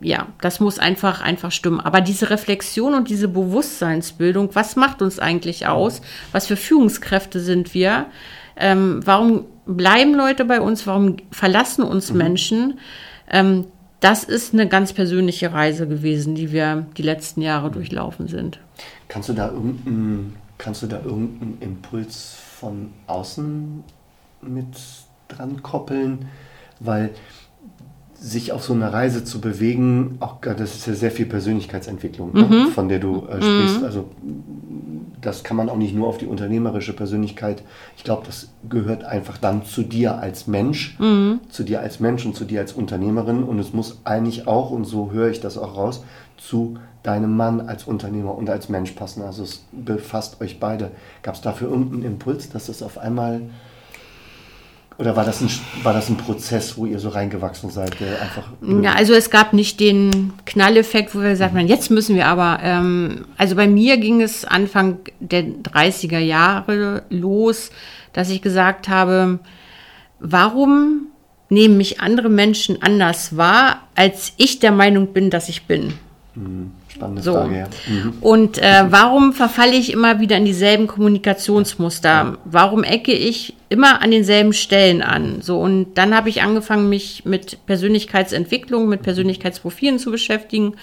ja, 0.00 0.28
das 0.40 0.60
muss 0.60 0.78
einfach, 0.78 1.22
einfach 1.22 1.52
stimmen. 1.52 1.80
Aber 1.80 2.00
diese 2.00 2.30
Reflexion 2.30 2.94
und 2.94 3.08
diese 3.08 3.28
Bewusstseinsbildung, 3.28 4.50
was 4.54 4.76
macht 4.76 5.02
uns 5.02 5.18
eigentlich 5.18 5.66
aus? 5.66 6.02
Was 6.32 6.46
für 6.46 6.56
Führungskräfte 6.56 7.40
sind 7.40 7.74
wir? 7.74 8.06
Ähm, 8.56 9.00
warum 9.04 9.46
bleiben 9.66 10.14
Leute 10.14 10.44
bei 10.44 10.60
uns? 10.60 10.86
Warum 10.86 11.16
verlassen 11.30 11.82
uns 11.82 12.10
mhm. 12.10 12.18
Menschen? 12.18 12.78
Ähm, 13.30 13.66
das 14.00 14.24
ist 14.24 14.52
eine 14.52 14.68
ganz 14.68 14.92
persönliche 14.92 15.52
Reise 15.52 15.88
gewesen, 15.88 16.34
die 16.34 16.52
wir 16.52 16.86
die 16.96 17.02
letzten 17.02 17.40
Jahre 17.40 17.68
mhm. 17.68 17.74
durchlaufen 17.74 18.28
sind. 18.28 18.60
Kannst 19.08 19.30
du 19.30 19.32
da 19.32 19.48
irgendeinen, 19.48 20.36
kannst 20.58 20.82
du 20.82 20.86
da 20.86 21.00
irgendeinen 21.02 21.58
Impuls 21.60 22.43
von 22.64 22.90
außen 23.06 23.84
mit 24.42 24.66
dran 25.28 25.62
koppeln? 25.62 26.26
Weil 26.80 27.10
sich 28.14 28.52
auf 28.52 28.64
so 28.64 28.72
einer 28.72 28.90
Reise 28.90 29.22
zu 29.24 29.40
bewegen, 29.40 30.16
auch 30.20 30.40
das 30.40 30.74
ist 30.74 30.86
ja 30.86 30.94
sehr 30.94 31.10
viel 31.10 31.26
Persönlichkeitsentwicklung, 31.26 32.32
ne, 32.32 32.44
mhm. 32.44 32.50
ne, 32.50 32.66
von 32.68 32.88
der 32.88 32.98
du 32.98 33.26
äh, 33.26 33.36
sprichst. 33.36 33.80
Mhm. 33.80 33.84
Also 33.84 34.08
das 35.20 35.44
kann 35.44 35.58
man 35.58 35.68
auch 35.68 35.76
nicht 35.76 35.94
nur 35.94 36.08
auf 36.08 36.16
die 36.16 36.26
unternehmerische 36.26 36.94
Persönlichkeit. 36.94 37.62
Ich 37.98 38.04
glaube, 38.04 38.22
das 38.24 38.48
gehört 38.68 39.04
einfach 39.04 39.36
dann 39.36 39.64
zu 39.64 39.82
dir 39.82 40.18
als 40.18 40.46
Mensch, 40.46 40.98
mhm. 40.98 41.40
zu 41.50 41.64
dir 41.64 41.80
als 41.80 42.00
Mensch 42.00 42.24
und 42.24 42.34
zu 42.34 42.46
dir 42.46 42.60
als 42.60 42.72
Unternehmerin. 42.72 43.42
Und 43.42 43.58
es 43.58 43.74
muss 43.74 44.00
eigentlich 44.04 44.46
auch, 44.46 44.70
und 44.70 44.84
so 44.84 45.12
höre 45.12 45.28
ich 45.28 45.40
das 45.40 45.58
auch 45.58 45.76
raus, 45.76 46.02
zu 46.36 46.78
deinem 47.02 47.36
Mann 47.36 47.60
als 47.60 47.84
Unternehmer 47.84 48.34
und 48.34 48.48
als 48.50 48.68
Mensch 48.68 48.92
passen. 48.92 49.22
Also 49.22 49.42
es 49.42 49.64
befasst 49.72 50.40
euch 50.40 50.58
beide. 50.58 50.90
Gab 51.22 51.34
es 51.34 51.40
dafür 51.40 51.68
irgendeinen 51.68 52.04
Impuls, 52.04 52.48
dass 52.48 52.66
das 52.66 52.82
auf 52.82 52.98
einmal 52.98 53.42
oder 54.96 55.16
war 55.16 55.24
das, 55.24 55.40
ein, 55.40 55.50
war 55.82 55.92
das 55.92 56.08
ein 56.08 56.16
Prozess, 56.16 56.76
wo 56.76 56.86
ihr 56.86 57.00
so 57.00 57.08
reingewachsen 57.08 57.68
seid? 57.70 57.96
einfach 58.00 58.44
ja, 58.62 58.92
also 58.92 59.12
es 59.12 59.28
gab 59.28 59.52
nicht 59.52 59.80
den 59.80 60.32
Knalleffekt, 60.44 61.14
wo 61.14 61.20
wir 61.20 61.30
gesagt 61.30 61.54
haben, 61.54 61.66
jetzt 61.66 61.90
müssen 61.90 62.14
wir 62.14 62.26
aber. 62.26 62.60
Ähm, 62.62 63.24
also 63.36 63.56
bei 63.56 63.66
mir 63.66 63.96
ging 63.96 64.22
es 64.22 64.44
Anfang 64.44 64.98
der 65.18 65.44
30er 65.44 66.18
Jahre 66.18 67.02
los, 67.10 67.70
dass 68.12 68.30
ich 68.30 68.40
gesagt 68.40 68.88
habe, 68.88 69.40
warum 70.20 71.08
nehmen 71.48 71.76
mich 71.76 72.00
andere 72.00 72.28
Menschen 72.28 72.80
anders 72.80 73.36
wahr, 73.36 73.88
als 73.96 74.32
ich 74.36 74.60
der 74.60 74.72
Meinung 74.72 75.12
bin, 75.12 75.28
dass 75.28 75.48
ich 75.48 75.66
bin? 75.66 75.94
Spannende 76.88 77.22
so. 77.22 77.32
Frage, 77.32 77.58
ja. 77.58 77.66
Mhm. 77.86 78.14
Und 78.20 78.58
äh, 78.58 78.84
warum 78.88 79.32
verfalle 79.32 79.74
ich 79.74 79.92
immer 79.92 80.18
wieder 80.18 80.36
in 80.36 80.44
dieselben 80.44 80.88
Kommunikationsmuster? 80.88 82.08
Ja. 82.08 82.38
Warum 82.44 82.82
ecke 82.82 83.12
ich 83.12 83.54
immer 83.68 84.02
an 84.02 84.10
denselben 84.10 84.52
Stellen 84.52 85.00
an? 85.00 85.42
So, 85.42 85.60
und 85.60 85.94
dann 85.94 86.14
habe 86.14 86.28
ich 86.28 86.42
angefangen, 86.42 86.88
mich 86.88 87.24
mit 87.24 87.64
Persönlichkeitsentwicklung, 87.66 88.88
mit 88.88 89.02
Persönlichkeitsprofilen 89.02 90.00
zu 90.00 90.10
beschäftigen. 90.10 90.74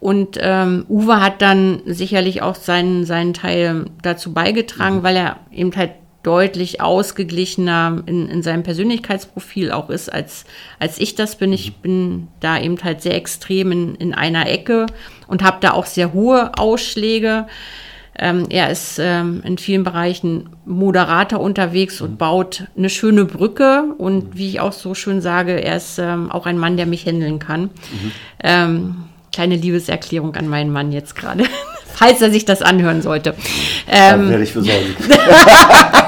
Und 0.00 0.38
ähm, 0.40 0.86
Uwe 0.88 1.20
hat 1.20 1.42
dann 1.42 1.82
sicherlich 1.84 2.40
auch 2.40 2.54
seinen, 2.54 3.04
seinen 3.04 3.34
Teil 3.34 3.84
dazu 4.02 4.32
beigetragen, 4.32 4.96
mhm. 4.96 5.02
weil 5.02 5.16
er 5.16 5.36
eben 5.52 5.76
halt 5.76 5.90
deutlich 6.22 6.80
ausgeglichener 6.80 8.02
in, 8.06 8.28
in 8.28 8.42
seinem 8.42 8.62
Persönlichkeitsprofil 8.62 9.72
auch 9.72 9.88
ist, 9.88 10.12
als, 10.12 10.44
als 10.78 10.98
ich 11.00 11.14
das 11.14 11.36
bin. 11.36 11.52
Ich 11.52 11.76
bin 11.76 12.28
da 12.40 12.60
eben 12.60 12.76
halt 12.82 13.00
sehr 13.00 13.14
extrem 13.14 13.72
in, 13.72 13.94
in 13.94 14.14
einer 14.14 14.48
Ecke 14.48 14.86
und 15.28 15.42
habe 15.42 15.58
da 15.60 15.72
auch 15.72 15.86
sehr 15.86 16.12
hohe 16.12 16.52
Ausschläge. 16.58 17.46
Ähm, 18.18 18.46
er 18.50 18.70
ist 18.70 18.98
ähm, 18.98 19.40
in 19.46 19.56
vielen 19.56 19.82
Bereichen 19.82 20.50
Moderator 20.66 21.40
unterwegs 21.40 22.02
und 22.02 22.18
baut 22.18 22.64
eine 22.76 22.90
schöne 22.90 23.24
Brücke. 23.24 23.84
Und 23.96 24.36
wie 24.36 24.48
ich 24.48 24.60
auch 24.60 24.72
so 24.72 24.94
schön 24.94 25.22
sage, 25.22 25.52
er 25.52 25.76
ist 25.76 25.98
ähm, 25.98 26.30
auch 26.30 26.44
ein 26.44 26.58
Mann, 26.58 26.76
der 26.76 26.84
mich 26.84 27.06
handeln 27.06 27.38
kann. 27.38 27.62
Mhm. 27.62 28.12
Ähm, 28.44 28.96
kleine 29.32 29.56
Liebeserklärung 29.56 30.36
an 30.36 30.48
meinen 30.48 30.70
Mann 30.70 30.92
jetzt 30.92 31.16
gerade, 31.16 31.44
falls 31.94 32.20
er 32.20 32.30
sich 32.30 32.44
das 32.44 32.60
anhören 32.60 33.00
sollte. 33.00 33.34
Ähm, 33.88 34.28
werde 34.28 34.44
ich 34.44 34.52
besorgen. 34.52 34.96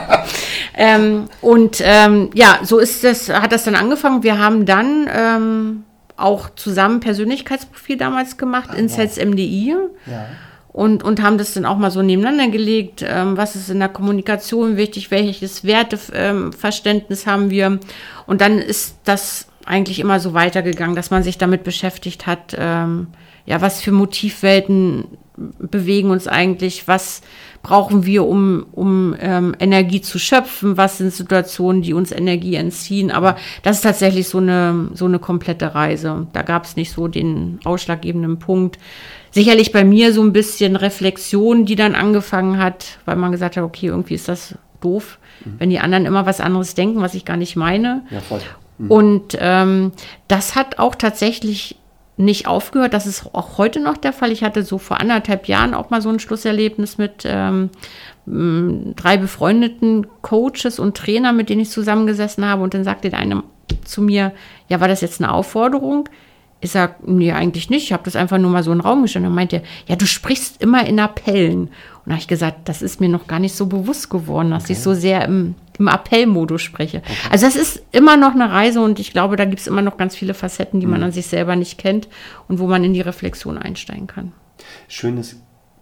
ähm, 0.77 1.29
und 1.41 1.83
ähm, 1.85 2.31
ja, 2.35 2.61
so 2.63 2.79
ist 2.79 3.05
das, 3.05 3.29
hat 3.29 3.53
das 3.53 3.65
dann 3.65 3.75
angefangen. 3.75 4.23
Wir 4.23 4.39
haben 4.39 4.65
dann 4.65 5.09
ähm, 5.13 5.85
auch 6.17 6.51
zusammen 6.55 7.01
Persönlichkeitsprofil 7.01 7.97
damals 7.97 8.37
gemacht, 8.37 8.71
ah, 8.73 8.77
Insights 8.77 9.19
wow. 9.19 9.27
MDI. 9.27 9.77
Ja. 10.07 10.27
Und, 10.73 11.05
und 11.05 11.23
haben 11.23 11.37
das 11.37 11.53
dann 11.53 11.67
auch 11.67 11.77
mal 11.77 11.91
so 11.91 12.01
nebeneinander 12.01 12.49
gelegt. 12.49 13.05
Ähm, 13.07 13.37
was 13.37 13.57
ist 13.57 13.69
in 13.69 13.79
der 13.79 13.91
Kommunikation 13.91 14.79
wichtig? 14.79 15.11
Welches 15.11 15.65
Werteverständnis 15.65 17.27
haben 17.27 17.51
wir? 17.51 17.79
Und 18.27 18.41
dann 18.41 18.59
ist 18.59 18.97
das 19.05 19.49
eigentlich 19.67 20.01
immer 20.01 20.19
so 20.19 20.33
weitergegangen, 20.33 20.97
dass 20.97 21.11
man 21.11 21.23
sich 21.23 21.37
damit 21.37 21.63
beschäftigt 21.63 22.27
hat, 22.27 22.57
ähm, 22.59 23.09
ja, 23.47 23.61
was 23.61 23.81
für 23.81 23.93
Motivwelten 23.93 25.05
bewegen 25.37 26.11
uns 26.11 26.29
eigentlich, 26.29 26.87
was 26.89 27.23
brauchen 27.63 28.05
wir, 28.05 28.27
um, 28.27 28.67
um 28.73 29.17
ähm, 29.21 29.55
Energie 29.59 30.01
zu 30.01 30.19
schöpfen, 30.19 30.77
was 30.77 30.99
sind 30.99 31.13
Situationen, 31.13 31.83
die 31.83 31.95
uns 31.95 32.13
Energie 32.13 32.57
entziehen. 32.57 33.11
Aber 33.11 33.37
das 33.63 33.77
ist 33.77 33.83
tatsächlich 33.83 34.29
so 34.29 34.39
eine, 34.39 34.89
so 34.95 35.07
eine 35.07 35.19
komplette 35.19 35.75
Reise. 35.75 36.27
Da 36.33 36.43
gab 36.43 36.65
es 36.65 36.77
nicht 36.77 36.93
so 36.93 37.09
den 37.09 37.61
ausschlaggebenden 37.65 38.39
Punkt. 38.39 38.79
Sicherlich 39.31 39.73
bei 39.73 39.85
mir 39.85 40.13
so 40.13 40.23
ein 40.23 40.33
bisschen 40.33 40.77
Reflexion, 40.77 41.65
die 41.65 41.77
dann 41.77 41.95
angefangen 41.95 42.59
hat, 42.59 42.99
weil 43.05 43.17
man 43.17 43.33
gesagt 43.33 43.57
hat, 43.57 43.65
okay, 43.65 43.87
irgendwie 43.87 44.15
ist 44.15 44.29
das 44.29 44.57
doof, 44.81 45.19
mhm. 45.45 45.55
wenn 45.59 45.71
die 45.71 45.79
anderen 45.79 46.05
immer 46.05 46.27
was 46.27 46.41
anderes 46.41 46.75
denken, 46.75 47.01
was 47.01 47.15
ich 47.15 47.25
gar 47.25 47.37
nicht 47.37 47.57
meine. 47.57 48.03
Ja, 48.11 48.21
voll. 48.21 48.41
Mhm. 48.79 48.91
Und 48.91 49.39
ähm, 49.39 49.93
das 50.29 50.57
hat 50.57 50.79
auch 50.79 50.97
tatsächlich 50.97 51.77
nicht 52.17 52.47
aufgehört. 52.47 52.95
Das 52.95 53.07
ist 53.07 53.35
auch 53.35 53.59
heute 53.59 53.81
noch 53.81 53.97
der 53.97 54.13
Fall. 54.13 54.33
Ich 54.33 54.43
hatte 54.43 54.63
so 54.63 54.79
vor 54.79 55.01
anderthalb 55.01 55.49
Jahren 55.49 55.75
auch 55.75 55.91
mal 55.91 56.03
so 56.03 56.11
ein 56.11 56.21
Schlusserlebnis 56.21 56.99
mit 56.99 57.25
ähm, 57.25 57.71
drei 58.27 59.17
befreundeten 59.17 60.07
Coaches 60.21 60.79
und 60.79 60.97
Trainer, 60.97 61.33
mit 61.33 61.49
denen 61.49 61.63
ich 61.63 61.71
zusammengesessen 61.71 62.45
habe. 62.45 62.63
Und 62.63 62.75
dann 62.75 62.85
sagte 62.85 63.11
der 63.11 63.19
eine 63.19 63.43
zu 63.85 64.03
mir, 64.03 64.33
ja, 64.69 64.81
war 64.81 64.89
das 64.89 65.01
jetzt 65.01 65.21
eine 65.21 65.33
Aufforderung? 65.33 66.09
Ich 66.63 66.71
sage, 66.71 66.95
nee, 67.05 67.33
eigentlich 67.33 67.71
nicht. 67.71 67.83
Ich 67.83 67.93
habe 67.93 68.05
das 68.05 68.15
einfach 68.15 68.39
nur 68.39 68.51
mal 68.51 68.63
so 68.63 68.71
in 68.71 68.79
den 68.79 68.87
Raum 68.87 69.03
gestellt. 69.03 69.27
Und 69.27 69.35
meinte, 69.35 69.63
ja, 69.89 69.97
du 69.97 70.07
sprichst 70.07 70.63
immer 70.63 70.87
in 70.87 71.01
Appellen. 71.01 71.63
Und 71.63 71.71
da 72.07 72.13
habe 72.13 72.21
ich 72.21 72.29
gesagt, 72.29 72.69
das 72.69 72.83
ist 72.83 73.01
mir 73.01 73.09
noch 73.09 73.27
gar 73.27 73.41
nicht 73.41 73.55
so 73.55 73.67
bewusst 73.67 74.11
geworden, 74.11 74.51
dass 74.51 74.65
okay. 74.65 74.73
ich 74.73 74.79
so 74.79 74.95
sehr 74.95 75.25
im, 75.25 75.57
im 75.79 75.89
Appellmodus 75.89 76.63
spreche. 76.63 76.99
Okay. 76.99 77.13
Also 77.31 77.47
das 77.47 77.57
ist 77.57 77.83
immer 77.91 78.17
noch 78.17 78.35
eine 78.35 78.51
Reise 78.51 78.81
und 78.81 79.01
ich 79.01 79.13
glaube, 79.13 79.37
da 79.37 79.45
gibt 79.45 79.61
es 79.61 79.67
immer 79.67 79.83
noch 79.83 79.97
ganz 79.97 80.15
viele 80.15 80.35
Facetten, 80.35 80.79
die 80.79 80.87
mhm. 80.87 80.93
man 80.93 81.03
an 81.03 81.13
sich 81.13 81.27
selber 81.27 81.57
nicht 81.57 81.79
kennt 81.79 82.09
und 82.47 82.61
wo 82.61 82.69
man 82.69 82.85
in 82.85 82.95
die 82.95 83.01
Reflexion 83.01 83.59
einsteigen 83.59 84.07
kann. 84.07 84.33
Schön 84.87 85.19
ist, 85.19 85.37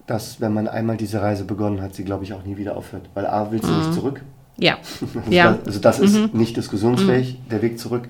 dass 0.07 0.41
wenn 0.41 0.55
man 0.55 0.67
einmal 0.67 0.97
diese 0.97 1.21
Reise 1.21 1.45
begonnen 1.45 1.83
hat, 1.83 1.95
sie, 1.95 2.05
glaube 2.05 2.25
ich, 2.25 2.33
auch 2.33 2.45
nie 2.45 2.57
wieder 2.57 2.77
aufhört. 2.77 3.09
Weil 3.15 3.27
A, 3.27 3.51
willst 3.51 3.69
du 3.69 3.73
mhm. 3.73 3.79
nicht 3.79 3.95
zurück. 3.95 4.23
Ja. 4.59 4.79
also 5.15 5.31
ja. 5.31 5.53
Das, 5.53 5.67
also 5.67 5.81
das 5.81 5.99
ist 6.01 6.17
mhm. 6.17 6.31
nicht 6.33 6.57
diskussionsfähig, 6.57 7.35
mhm. 7.35 7.49
der 7.51 7.63
Weg 7.63 7.79
zurück. 7.79 8.09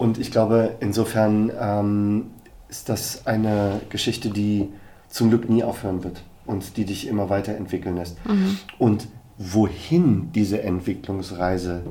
Und 0.00 0.16
ich 0.16 0.30
glaube, 0.30 0.76
insofern 0.80 1.52
ähm, 1.60 2.30
ist 2.70 2.88
das 2.88 3.26
eine 3.26 3.82
Geschichte, 3.90 4.30
die 4.30 4.70
zum 5.10 5.28
Glück 5.28 5.50
nie 5.50 5.62
aufhören 5.62 6.02
wird 6.02 6.22
und 6.46 6.78
die 6.78 6.86
dich 6.86 7.06
immer 7.06 7.28
weiterentwickeln 7.28 7.96
lässt. 7.96 8.16
Mhm. 8.26 8.56
Und 8.78 9.08
wohin 9.36 10.32
diese 10.32 10.62
Entwicklungsreise 10.62 11.82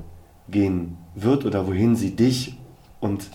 gehen 0.49 0.97
wird 1.13 1.45
oder 1.45 1.67
wohin 1.67 1.95
sie 1.95 2.15
dich 2.15 2.57
und 2.99 3.29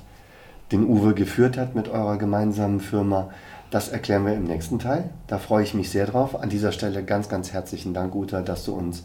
den 0.73 0.89
Uwe 0.89 1.15
geführt 1.15 1.57
hat 1.57 1.77
mit 1.77 1.89
eurer 1.89 2.19
gemeinsamen 2.19 2.81
Firma, 2.81 3.31
das 3.71 3.91
erklären 3.91 4.27
wir 4.27 4.35
im 4.35 4.43
nächsten 4.43 4.81
Teil. 4.81 5.11
Da 5.29 5.39
freue 5.39 5.63
ich 5.63 5.75
mich 5.75 5.89
sehr 5.89 6.07
drauf. 6.07 6.43
An 6.43 6.49
dieser 6.49 6.73
Stelle 6.73 7.05
ganz, 7.05 7.29
ganz 7.29 7.53
herzlichen 7.53 7.95
Dank, 7.95 8.13
Uta, 8.13 8.43
dass 8.43 8.65
du 8.65 8.73
uns 8.73 9.05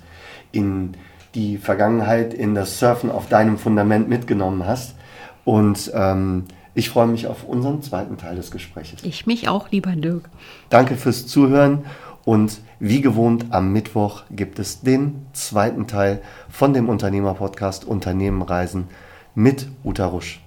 in 0.51 0.95
die 1.35 1.59
Vergangenheit, 1.59 2.33
in 2.33 2.55
das 2.55 2.79
Surfen 2.79 3.11
auf 3.11 3.29
deinem 3.29 3.59
Fundament 3.59 4.09
mitgenommen 4.09 4.65
hast. 4.65 4.95
Und 5.45 5.91
ähm, 5.93 6.45
ich 6.73 6.89
freue 6.89 7.07
mich 7.07 7.27
auf 7.27 7.43
unseren 7.43 7.81
zweiten 7.81 8.17
Teil 8.17 8.35
des 8.35 8.51
Gesprächs. 8.51 8.93
Ich 9.03 9.25
mich 9.25 9.49
auch, 9.49 9.69
lieber 9.71 9.91
Dirk. 9.91 10.29
Danke 10.69 10.95
fürs 10.95 11.27
Zuhören 11.27 11.85
und 12.25 12.61
wie 12.79 13.01
gewohnt 13.01 13.47
am 13.49 13.73
Mittwoch 13.73 14.23
gibt 14.31 14.59
es 14.59 14.81
den 14.81 15.25
zweiten 15.33 15.87
Teil 15.87 16.21
von 16.49 16.73
dem 16.73 16.87
Unternehmerpodcast 16.87 17.85
Unternehmen 17.85 18.41
reisen 18.41 18.87
mit 19.35 19.67
Uta 19.83 20.05
Rusch. 20.05 20.39